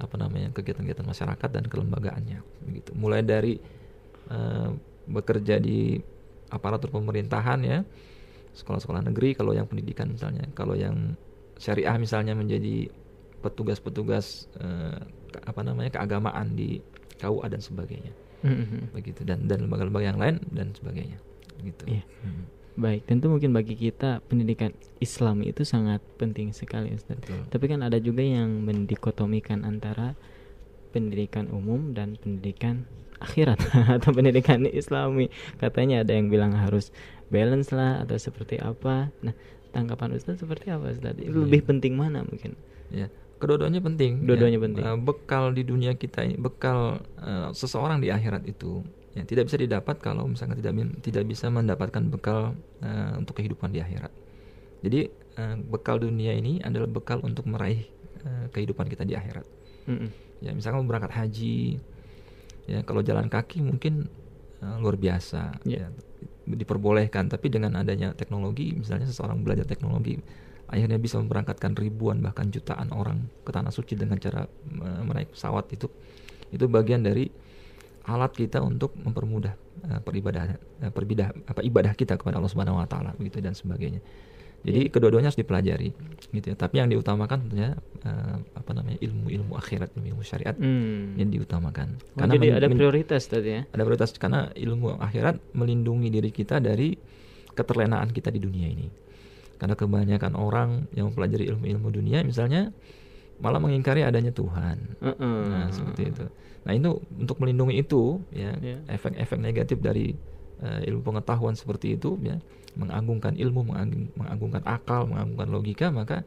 [0.00, 2.90] apa namanya kegiatan-kegiatan masyarakat dan kelembagaannya begitu.
[2.98, 3.54] Mulai dari
[4.28, 4.68] eh,
[5.06, 5.94] bekerja di
[6.50, 7.78] aparatur pemerintahan ya.
[8.50, 11.14] Sekolah-sekolah negeri kalau yang pendidikan misalnya kalau yang
[11.60, 12.88] syariah misalnya menjadi
[13.40, 15.00] petugas-petugas eh,
[15.40, 16.80] apa namanya keagamaan di
[17.16, 18.96] KUA dan sebagainya Mhm.
[18.96, 21.20] begitu dan dan lembaga-lembaga yang lain dan sebagainya
[21.60, 22.04] gitu Iya.
[22.24, 27.20] Hmm, Baik, tentu mungkin bagi kita pendidikan Islam itu sangat penting sekali Ustaz.
[27.20, 30.16] betul Tapi kan ada juga yang mendikotomikan antara
[30.88, 32.88] pendidikan umum dan pendidikan
[33.20, 33.60] akhirat
[34.00, 35.28] atau pendidikan Islami.
[35.60, 36.88] Katanya ada yang bilang harus
[37.28, 39.12] balance lah atau seperti apa.
[39.20, 39.36] Nah,
[39.70, 41.14] tanggapan Ustaz seperti apa Ustaz?
[41.16, 42.54] Lebih penting mana mungkin?
[42.90, 43.06] ya
[43.38, 44.64] kedua-duanya penting Dua-duanya ya.
[44.66, 44.82] penting.
[44.84, 49.58] Eh, bekal di dunia kita ini bekal eh, seseorang di akhirat itu ya tidak bisa
[49.58, 54.10] didapat kalau misalnya tidak tidak bisa mendapatkan bekal eh, untuk kehidupan di akhirat
[54.82, 57.86] jadi eh, bekal dunia ini adalah bekal untuk meraih
[58.22, 59.46] eh, kehidupan kita di akhirat
[59.86, 60.10] Mm-mm.
[60.42, 61.78] ya misalkan mau berangkat haji
[62.66, 64.06] ya kalau jalan kaki mungkin
[64.62, 65.86] uh, luar biasa Ya.
[65.86, 65.88] ya.
[66.46, 70.18] Diperbolehkan tapi dengan adanya teknologi misalnya seseorang belajar teknologi
[70.70, 74.46] akhirnya bisa memberangkatkan ribuan bahkan jutaan orang ke tanah suci dengan cara
[75.02, 75.90] menaik pesawat itu
[76.50, 77.30] itu bagian dari
[78.06, 79.54] alat kita untuk mempermudah
[79.86, 84.00] uh, peribadahan uh, peribadah apa ibadah kita kepada Allah Subhanahu wa taala begitu dan sebagainya.
[84.60, 85.88] Jadi kedua-duanya harus dipelajari
[86.30, 86.56] gitu ya.
[86.56, 87.72] Tapi yang diutamakan tentunya
[88.04, 91.16] uh, apa namanya ilmu-ilmu akhirat, ilmu syariat Hmm.
[91.16, 91.96] yang diutamakan.
[92.14, 93.62] Oh, jadi men- ada prioritas tadi ya.
[93.64, 96.92] ada prioritas karena ilmu akhirat melindungi diri kita dari
[97.50, 98.86] keterlenaan kita di dunia ini.
[99.56, 102.72] Karena kebanyakan orang yang mempelajari ilmu-ilmu dunia misalnya
[103.40, 104.76] malah mengingkari adanya Tuhan.
[105.00, 105.40] Heeh.
[105.48, 106.24] Nah, seperti itu.
[106.60, 108.76] Nah, itu untuk melindungi itu ya, Ya.
[108.86, 110.12] efek-efek negatif dari
[110.60, 112.38] eh, ilmu pengetahuan seperti itu ya,
[112.76, 116.22] mengagungkan ilmu, mengagung- mengagungkan akal, mengagungkan logika, maka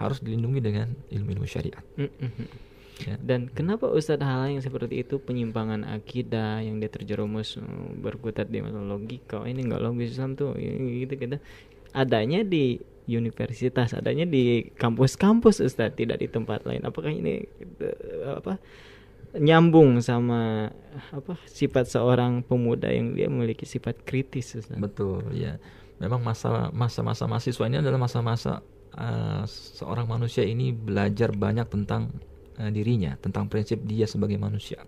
[0.00, 1.84] harus dilindungi dengan ilmu-ilmu syariat.
[2.00, 2.70] Mm-mm.
[3.00, 3.16] Ya.
[3.16, 7.64] Dan kenapa Ustadz hal yang seperti itu penyimpangan akidah yang dia terjerumus uh,
[7.96, 11.40] berkutat di masalah logika oh, ini nggak logis Islam tuh gitu gitu
[11.96, 12.76] adanya di
[13.08, 17.48] universitas adanya di kampus-kampus Ustadz tidak di tempat lain apakah ini
[17.80, 18.60] uh, apa
[19.38, 20.72] nyambung sama
[21.14, 25.62] apa sifat seorang pemuda yang dia memiliki sifat kritis Ustadz Betul, ya.
[26.02, 28.64] Memang masa masa-masa mahasiswa ini adalah masa-masa
[28.96, 29.44] eh,
[29.78, 32.10] seorang manusia ini belajar banyak tentang
[32.58, 34.82] eh, dirinya, tentang prinsip dia sebagai manusia.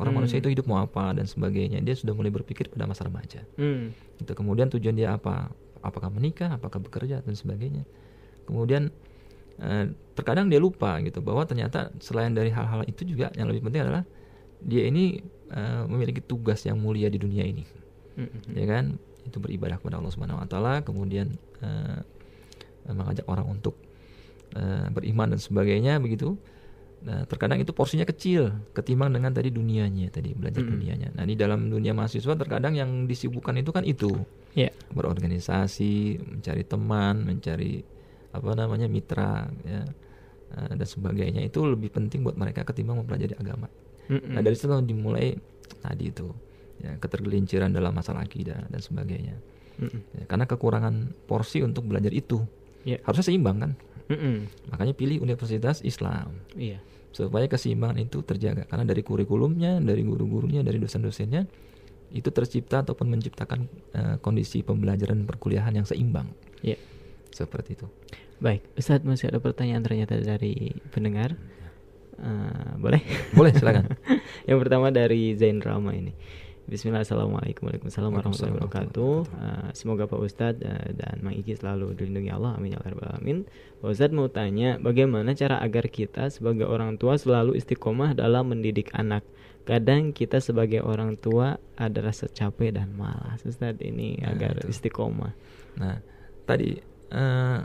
[0.00, 0.24] Orang Hmm.
[0.24, 1.78] manusia itu hidup mau apa dan sebagainya.
[1.84, 3.46] Dia sudah mulai berpikir pada masa remaja.
[3.54, 3.94] Hmm.
[4.18, 5.52] Itu kemudian tujuan dia apa?
[5.84, 7.86] Apakah menikah, apakah bekerja dan sebagainya.
[8.48, 8.90] Kemudian
[10.12, 14.04] terkadang dia lupa gitu bahwa ternyata selain dari hal-hal itu juga yang lebih penting adalah
[14.62, 15.18] dia ini
[15.50, 17.64] eh, memiliki tugas yang mulia di dunia ini.
[18.12, 18.52] Mm-mm.
[18.52, 18.84] ya kan?
[19.24, 21.32] Itu beribadah kepada Allah Subhanahu wa taala kemudian
[21.64, 21.98] eh,
[22.92, 23.78] mengajak orang untuk
[24.54, 26.36] eh, beriman dan sebagainya begitu.
[27.02, 30.72] Nah, terkadang itu porsinya kecil ketimbang dengan tadi dunianya tadi belajar Mm-mm.
[30.78, 31.08] dunianya.
[31.18, 34.14] Nah di dalam dunia mahasiswa terkadang yang disibukkan itu kan itu.
[34.54, 37.82] Ya berorganisasi mencari teman mencari
[38.32, 39.84] apa namanya mitra ya
[40.56, 43.68] eh, dan sebagainya itu lebih penting buat mereka ketimbang mempelajari agama
[44.10, 44.34] Mm-mm.
[44.34, 45.38] Nah dari situ dimulai
[45.78, 46.26] tadi itu
[46.82, 49.38] ya ketergelinciran dalam masalah akidah dan sebagainya.
[49.78, 50.00] Mm-mm.
[50.18, 52.42] Ya, karena kekurangan porsi untuk belajar itu
[52.82, 52.98] Ya.
[53.06, 53.72] harusnya seimbang kan.
[54.10, 54.50] Mm-mm.
[54.74, 56.82] Makanya pilih universitas Islam iya
[57.14, 58.66] supaya keseimbangan itu terjaga.
[58.66, 61.46] Karena dari kurikulumnya, dari guru-gurunya, dari dosen-dosennya
[62.12, 63.60] itu tercipta ataupun menciptakan
[63.94, 66.28] eh, kondisi pembelajaran perkuliahan yang seimbang
[66.60, 66.76] iya
[67.32, 67.86] seperti itu.
[68.38, 71.34] Baik, Ustadz masih ada pertanyaan ternyata dari pendengar.
[72.18, 73.02] Eh, boleh?
[73.32, 73.88] Boleh silakan.
[74.48, 76.12] Yang pertama dari Zain Rama ini.
[76.62, 79.14] Bismillah, Assalamualaikum warahmatullahi Waalaikumsalam wabarakatuh.
[79.26, 82.54] Eh, semoga Pak Ustadz eh, dan Mang Iki selalu dilindungi Allah.
[82.54, 83.42] Amin ya rabbal alamin.
[83.82, 88.94] Pak Ustadz mau tanya, bagaimana cara agar kita sebagai orang tua selalu istiqomah dalam mendidik
[88.94, 89.26] anak?
[89.62, 93.42] Kadang kita sebagai orang tua ada rasa capek dan malas.
[93.42, 94.70] Ustadz ini Nah, agar itu.
[94.70, 95.34] istiqomah.
[95.82, 95.98] Nah,
[96.46, 96.78] tadi
[97.12, 97.60] eh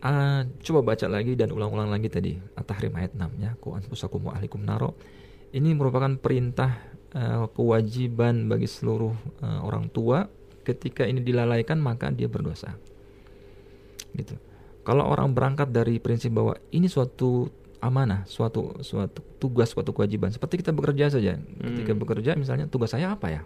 [0.00, 4.32] ah, coba baca lagi dan ulang-ulang lagi tadi At-Tahrim ayat 6 ya, ku anfusakum wa
[4.38, 4.96] ahlikum naro.
[5.50, 6.78] Ini merupakan perintah
[7.12, 9.12] eh, kewajiban bagi seluruh
[9.42, 10.24] eh, orang tua
[10.62, 12.78] ketika ini dilalaikan maka dia berdosa.
[14.14, 14.38] Gitu.
[14.86, 17.50] Kalau orang berangkat dari prinsip bahwa ini suatu
[17.80, 20.32] amanah, suatu suatu tugas, suatu kewajiban.
[20.32, 21.36] Seperti kita bekerja saja.
[21.40, 22.00] Ketika Hmm.
[22.00, 23.42] bekerja misalnya tugas saya apa ya?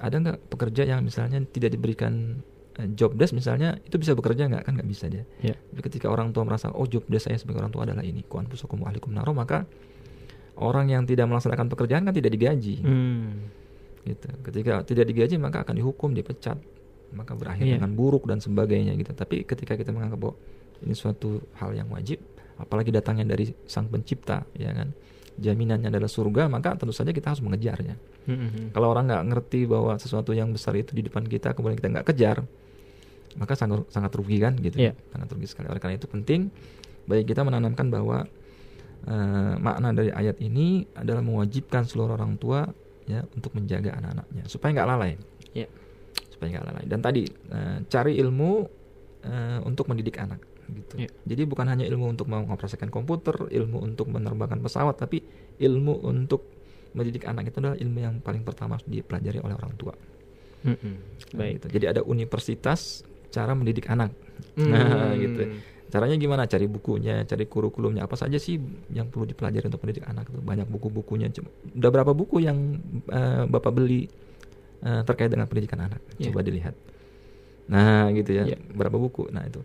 [0.00, 2.44] Ada nggak pekerja yang misalnya tidak diberikan
[2.74, 5.22] job desk misalnya itu bisa bekerja nggak kan nggak bisa dia.
[5.38, 5.54] Ya.
[5.54, 8.42] Tapi ketika orang tua merasa oh job desk saya sebagai orang tua adalah ini, ku
[8.42, 9.62] anfusakum wa ahlikum naro, maka
[10.58, 12.82] orang yang tidak melaksanakan pekerjaan kan tidak digaji.
[12.82, 13.46] Hmm.
[14.02, 14.26] Gitu.
[14.42, 16.58] Ketika tidak digaji maka akan dihukum, dipecat,
[17.14, 17.78] maka berakhir Iya.
[17.78, 19.14] dengan buruk dan sebagainya gitu.
[19.14, 20.34] Tapi ketika kita menganggap bahwa
[20.82, 22.18] ini suatu hal yang wajib,
[22.58, 24.90] apalagi datangnya dari sang pencipta, ya kan,
[25.38, 27.96] jaminannya adalah surga, maka tentu saja kita harus mengejarnya.
[28.28, 28.70] Hmm.
[28.74, 32.06] Kalau orang nggak ngerti bahwa sesuatu yang besar itu di depan kita, kemudian kita nggak
[32.14, 32.44] kejar,
[33.34, 34.92] maka sangat sangat rugi kan gitu, Iya.
[35.10, 35.66] sangat rugi sekali.
[35.68, 36.48] Oleh karena itu penting
[37.04, 38.24] bagi kita menanamkan bahwa
[39.04, 42.64] eh, makna dari ayat ini adalah mewajibkan seluruh orang tua
[43.04, 45.12] ya untuk menjaga anak-anaknya supaya nggak lalai,
[45.52, 45.68] Ya.
[46.32, 46.84] supaya nggak lalai.
[46.88, 48.50] Dan tadi eh, cari ilmu
[49.24, 51.04] eh, untuk mendidik anak gitu.
[51.04, 51.10] Ya.
[51.28, 55.20] Jadi bukan hanya ilmu untuk mengoperasikan komputer, ilmu untuk menerbangkan pesawat, tapi
[55.60, 56.40] ilmu untuk
[56.96, 59.92] mendidik anak itu adalah ilmu yang paling pertama harus dipelajari oleh orang tua.
[60.64, 60.94] Mm-mm.
[61.36, 61.60] Nah, Baik.
[61.60, 61.66] gitu.
[61.76, 63.04] Jadi ada universitas
[63.34, 64.14] cara mendidik anak.
[64.54, 64.70] Hmm.
[64.70, 65.58] Nah, gitu.
[65.90, 66.42] Caranya gimana?
[66.46, 68.58] Cari bukunya, cari kurikulumnya apa saja sih
[68.94, 70.38] yang perlu dipelajari untuk mendidik anak itu.
[70.38, 71.30] Banyak buku-bukunya.
[71.74, 72.78] Udah berapa buku yang
[73.10, 74.06] eh, Bapak beli
[74.82, 75.98] eh, terkait dengan pendidikan anak?
[76.22, 76.30] Iya.
[76.30, 76.74] Coba dilihat.
[77.70, 78.44] Nah, gitu ya.
[78.46, 78.58] Iya.
[78.70, 79.30] Berapa buku?
[79.34, 79.62] Nah, itu.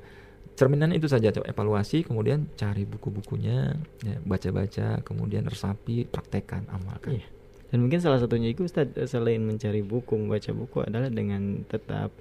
[0.59, 7.15] Cerminan itu saja coba evaluasi, kemudian cari buku-bukunya, ya, baca-baca, kemudian resapi, praktekkan, amalkan.
[7.15, 7.28] Iya.
[7.72, 12.11] Dan mungkin salah satunya itu Ustaz selain mencari buku, membaca buku adalah dengan tetap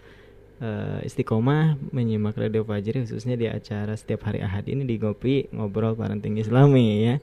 [0.63, 5.95] uh, istiqomah menyimak Radio Fajri khususnya di acara setiap hari Ahad ini di Ngopi Ngobrol
[5.95, 7.15] Parenting Islami ya.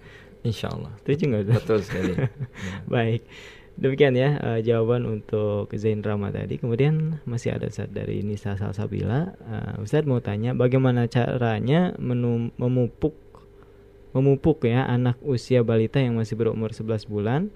[0.46, 0.94] Insya Allah.
[1.02, 1.44] Setuju nggak?
[1.58, 2.14] Betul sekali.
[2.20, 2.30] ya.
[2.86, 3.26] Baik.
[3.76, 6.56] Demikian ya uh, jawaban untuk Zain Rama tadi.
[6.56, 9.36] Kemudian masih ada Ustaz dari Nisa Salsabila.
[9.44, 13.20] Uh, Ustaz mau tanya bagaimana caranya menum- memupuk
[14.16, 17.52] memupuk ya anak usia balita yang masih berumur 11 bulan.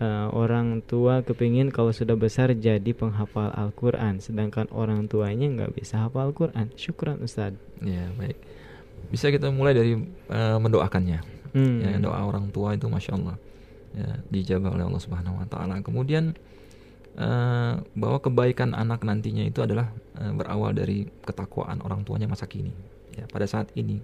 [0.00, 6.08] Uh, orang tua kepingin kalau sudah besar jadi penghafal Al-Quran Sedangkan orang tuanya nggak bisa
[6.08, 7.52] hafal Al-Quran Syukran Ustaz
[7.84, 8.36] Ya baik.
[9.08, 9.96] Bisa kita mulai dari
[10.30, 11.18] eh, mendoakannya.
[11.50, 11.82] Hmm.
[11.82, 13.34] Ya, doa orang tua itu masya Allah
[13.90, 15.82] ya, dijabah oleh Allah Subhanahu Wa Taala.
[15.82, 16.36] Kemudian
[17.18, 19.90] eh, bahwa kebaikan anak nantinya itu adalah
[20.20, 22.70] eh, berawal dari ketakwaan orang tuanya masa kini.
[23.18, 23.98] Ya, pada saat ini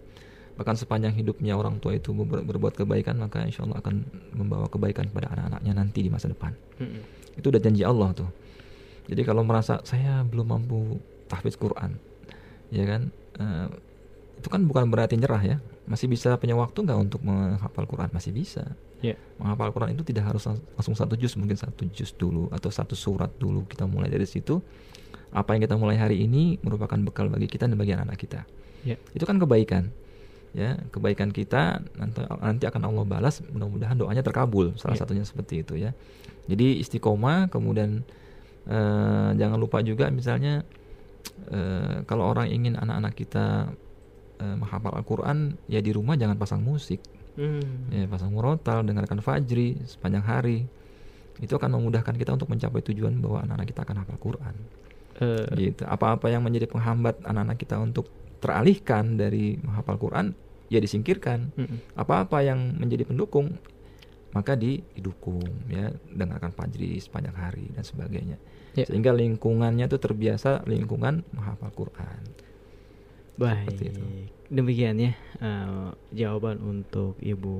[0.56, 3.94] bahkan sepanjang hidupnya orang tua itu ber- berbuat kebaikan maka insya Allah akan
[4.32, 6.56] membawa kebaikan pada anak-anaknya nanti di masa depan.
[6.80, 7.00] Mm-mm.
[7.36, 8.30] Itu udah janji Allah tuh.
[9.06, 10.98] Jadi kalau merasa saya belum mampu
[11.28, 11.94] tahfidz Quran,
[12.74, 13.68] ya kan, eh,
[14.40, 15.56] itu kan bukan berarti nyerah ya.
[15.86, 18.10] Masih bisa punya waktu nggak untuk menghafal Quran?
[18.10, 18.74] Masih bisa.
[19.04, 19.14] Ya.
[19.38, 22.98] Menghafal Quran itu tidak harus lang- langsung satu juz, mungkin satu juz dulu atau satu
[22.98, 23.62] surat dulu.
[23.68, 24.58] Kita mulai dari situ.
[25.30, 28.40] Apa yang kita mulai hari ini merupakan bekal bagi kita dan bagi anak-anak kita.
[28.82, 28.96] Ya.
[29.14, 29.92] Itu kan kebaikan.
[30.56, 33.44] Ya, kebaikan kita nanti nanti akan Allah balas.
[33.44, 34.72] Mudah-mudahan doanya terkabul.
[34.80, 35.04] Salah Ya.
[35.04, 35.92] satunya seperti itu ya.
[36.48, 38.00] Jadi istiqomah, kemudian
[38.64, 40.64] eh, jangan lupa juga misalnya
[41.52, 43.68] eh, kalau orang ingin anak-anak kita
[44.36, 47.04] eh, menghafal Al-Quran, ya di rumah jangan pasang musik,
[47.36, 47.92] Hmm.
[47.92, 50.64] ya pasang murotal, dengarkan fajri sepanjang hari.
[51.36, 54.54] Itu akan memudahkan kita untuk mencapai tujuan bahwa anak-anak kita akan hafal Quran.
[55.20, 55.84] Eh, Gitu.
[55.84, 58.08] Apa-apa yang menjadi penghambat anak-anak kita untuk
[58.40, 60.32] teralihkan dari menghafal Quran,
[60.66, 61.50] ya disingkirkan.
[61.94, 63.56] Apa-apa yang menjadi pendukung
[64.30, 68.36] maka di- didukung ya dengarkan fajri sepanjang hari dan sebagainya
[68.76, 68.84] Ya.
[68.84, 72.20] sehingga lingkungannya tuh terbiasa lingkungan menghafal Quran
[73.36, 74.00] Baik, itu.
[74.48, 77.56] demikian ya eh, jawaban untuk Ibu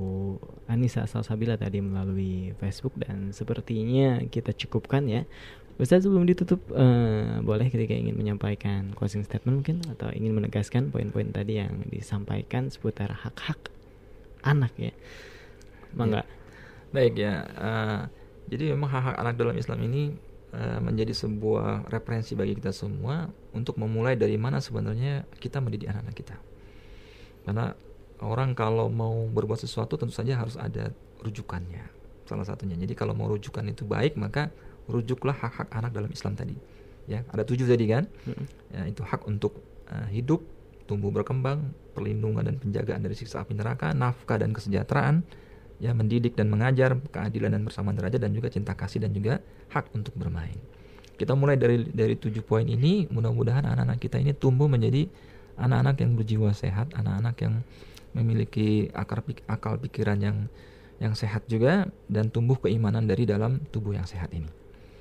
[0.65, 5.25] Anissa Salsabila tadi melalui Facebook dan sepertinya kita cukupkan ya.
[5.77, 11.29] Ustaz sebelum ditutup eh, boleh ketika ingin menyampaikan closing statement mungkin atau ingin menegaskan poin-poin
[11.29, 13.69] tadi yang disampaikan seputar hak-hak
[14.41, 14.93] anak ya.
[15.93, 16.25] Mangga.
[16.89, 18.01] baik ya eh,
[18.49, 20.17] jadi memang hak-hak anak dalam Islam ini
[20.55, 26.15] eh, menjadi sebuah referensi bagi kita semua untuk memulai dari mana sebenarnya kita mendidik anak-anak
[26.17, 26.35] kita
[27.45, 27.77] karena
[28.25, 30.89] orang kalau mau berbuat sesuatu tentu saja harus ada
[31.21, 31.85] rujukannya
[32.25, 34.49] salah satunya jadi kalau mau rujukan itu baik maka
[34.87, 36.55] rujuklah hak-hak anak dalam Islam tadi.
[37.07, 38.07] Ya ada tujuh tadi kan?
[38.27, 38.45] Mm-mm.
[38.71, 40.43] ya, itu hak untuk eh, hidup
[40.87, 45.23] tumbuh berkembang perlindungan dan penjagaan dari siksa api neraka nafkah dan kesejahteraan
[45.77, 49.93] ya mendidik dan mengajar keadilan dan bersamaan derajat dan juga cinta kasih dan juga hak
[49.93, 50.55] untuk bermain.
[51.17, 53.05] Kita mulai dari dari tujuh poin ini.
[53.09, 55.09] Mudah-mudahan anak-anak kita ini tumbuh menjadi
[55.57, 57.53] anak-anak yang berjiwa sehat anak-anak yang
[58.13, 60.37] memiliki akar pik- akal pikiran yang
[60.97, 64.49] yang sehat juga dan tumbuh keimanan dari dalam tubuh yang sehat ini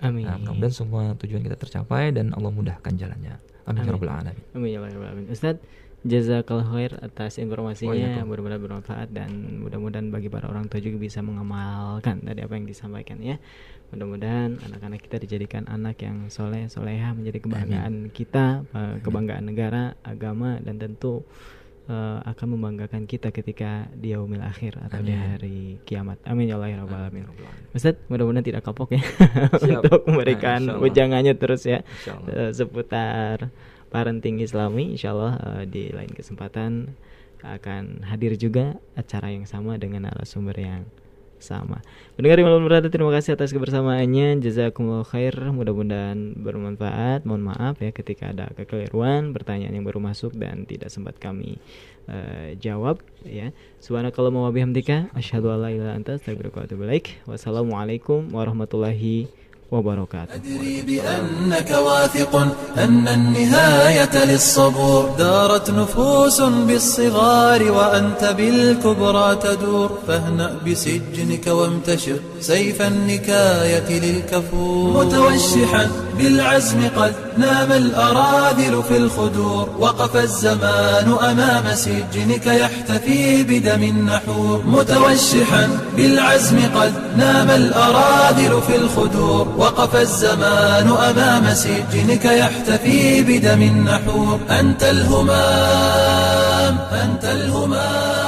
[0.01, 0.25] Amin.
[0.29, 3.41] Nah, mudah-mudahan semua tujuan kita tercapai dan Allah mudahkan jalannya.
[3.67, 3.89] Amin Amin.
[3.89, 4.37] ya rabbal alamin.
[4.55, 5.27] Amin ya rabbal alamin.
[5.33, 5.57] Ustaz,
[6.07, 8.29] jazakallahu khair atas informasinya, Waalaikumsalam.
[8.31, 9.31] benar-benar bermanfaat dan
[9.65, 13.37] mudah-mudahan bagi para orang tua juga bisa mengamalkan dari apa yang disampaikan ya.
[13.91, 20.59] Mudah-mudahan anak-anak kita dijadikan anak yang soleh, soleha menjadi kebanggaan kita, eh, kebanggaan negara, agama
[20.63, 21.23] dan tentu
[21.87, 25.27] eh, akan membanggakan kita ketika di yaumil akhir atau di Amin.
[25.31, 26.19] hari kiamat.
[26.27, 27.47] Amin ya Allah ya rabbal Amin alamin.
[27.73, 29.03] Ustaz, mudah-mudahan tidak kapok ya
[29.65, 30.83] untuk Nah, memberikan Allah.
[30.83, 31.81] ujangannya terus ya
[32.29, 33.49] eh, seputar
[33.89, 34.95] parenting Islami.
[34.95, 36.91] Insya Allah eh, di lain kesempatan
[37.47, 40.83] akan hadir juga acara yang sama dengan narasumber yang
[41.39, 41.85] sama.
[42.17, 44.41] Mendengar malam berada terima kasih atas kebersamaannya.
[44.41, 45.33] Jazakumullah khair.
[45.33, 47.25] Mudah-mudahan bermanfaat.
[47.25, 51.57] Mohon maaf ya ketika ada kekeliruan, pertanyaan yang baru masuk dan tidak sempat kami
[52.11, 53.55] eh, jawab ya.
[53.81, 57.23] Subhanakallahumma wa bihamdika asyhadu an la ilaha anta astaghfiruka wa atubu ilaik.
[57.25, 59.46] Wassalamualaikum warahmatullahi.
[60.35, 62.37] أدري بأنك واثق
[62.79, 65.11] أن النهاية للصبور.
[65.19, 69.99] دارت نفوس بالصغار وأنت بالكبرى تدور.
[70.09, 75.05] فاهنأ بسجنك وامتشر سيف النكاية للكفور.
[75.05, 79.69] متوشحا بالعزم قد نام الأراذل في الخدور.
[79.79, 84.63] وقف الزمان أمام سجنك يحتفي بدم النحور.
[84.67, 89.56] متوشحا بالعزم قد نام الأراذل في الخدور.
[89.59, 98.26] وقف الزمان أمام سجنك يحتفي بدم النحور أنت الهمام أنت الهمام.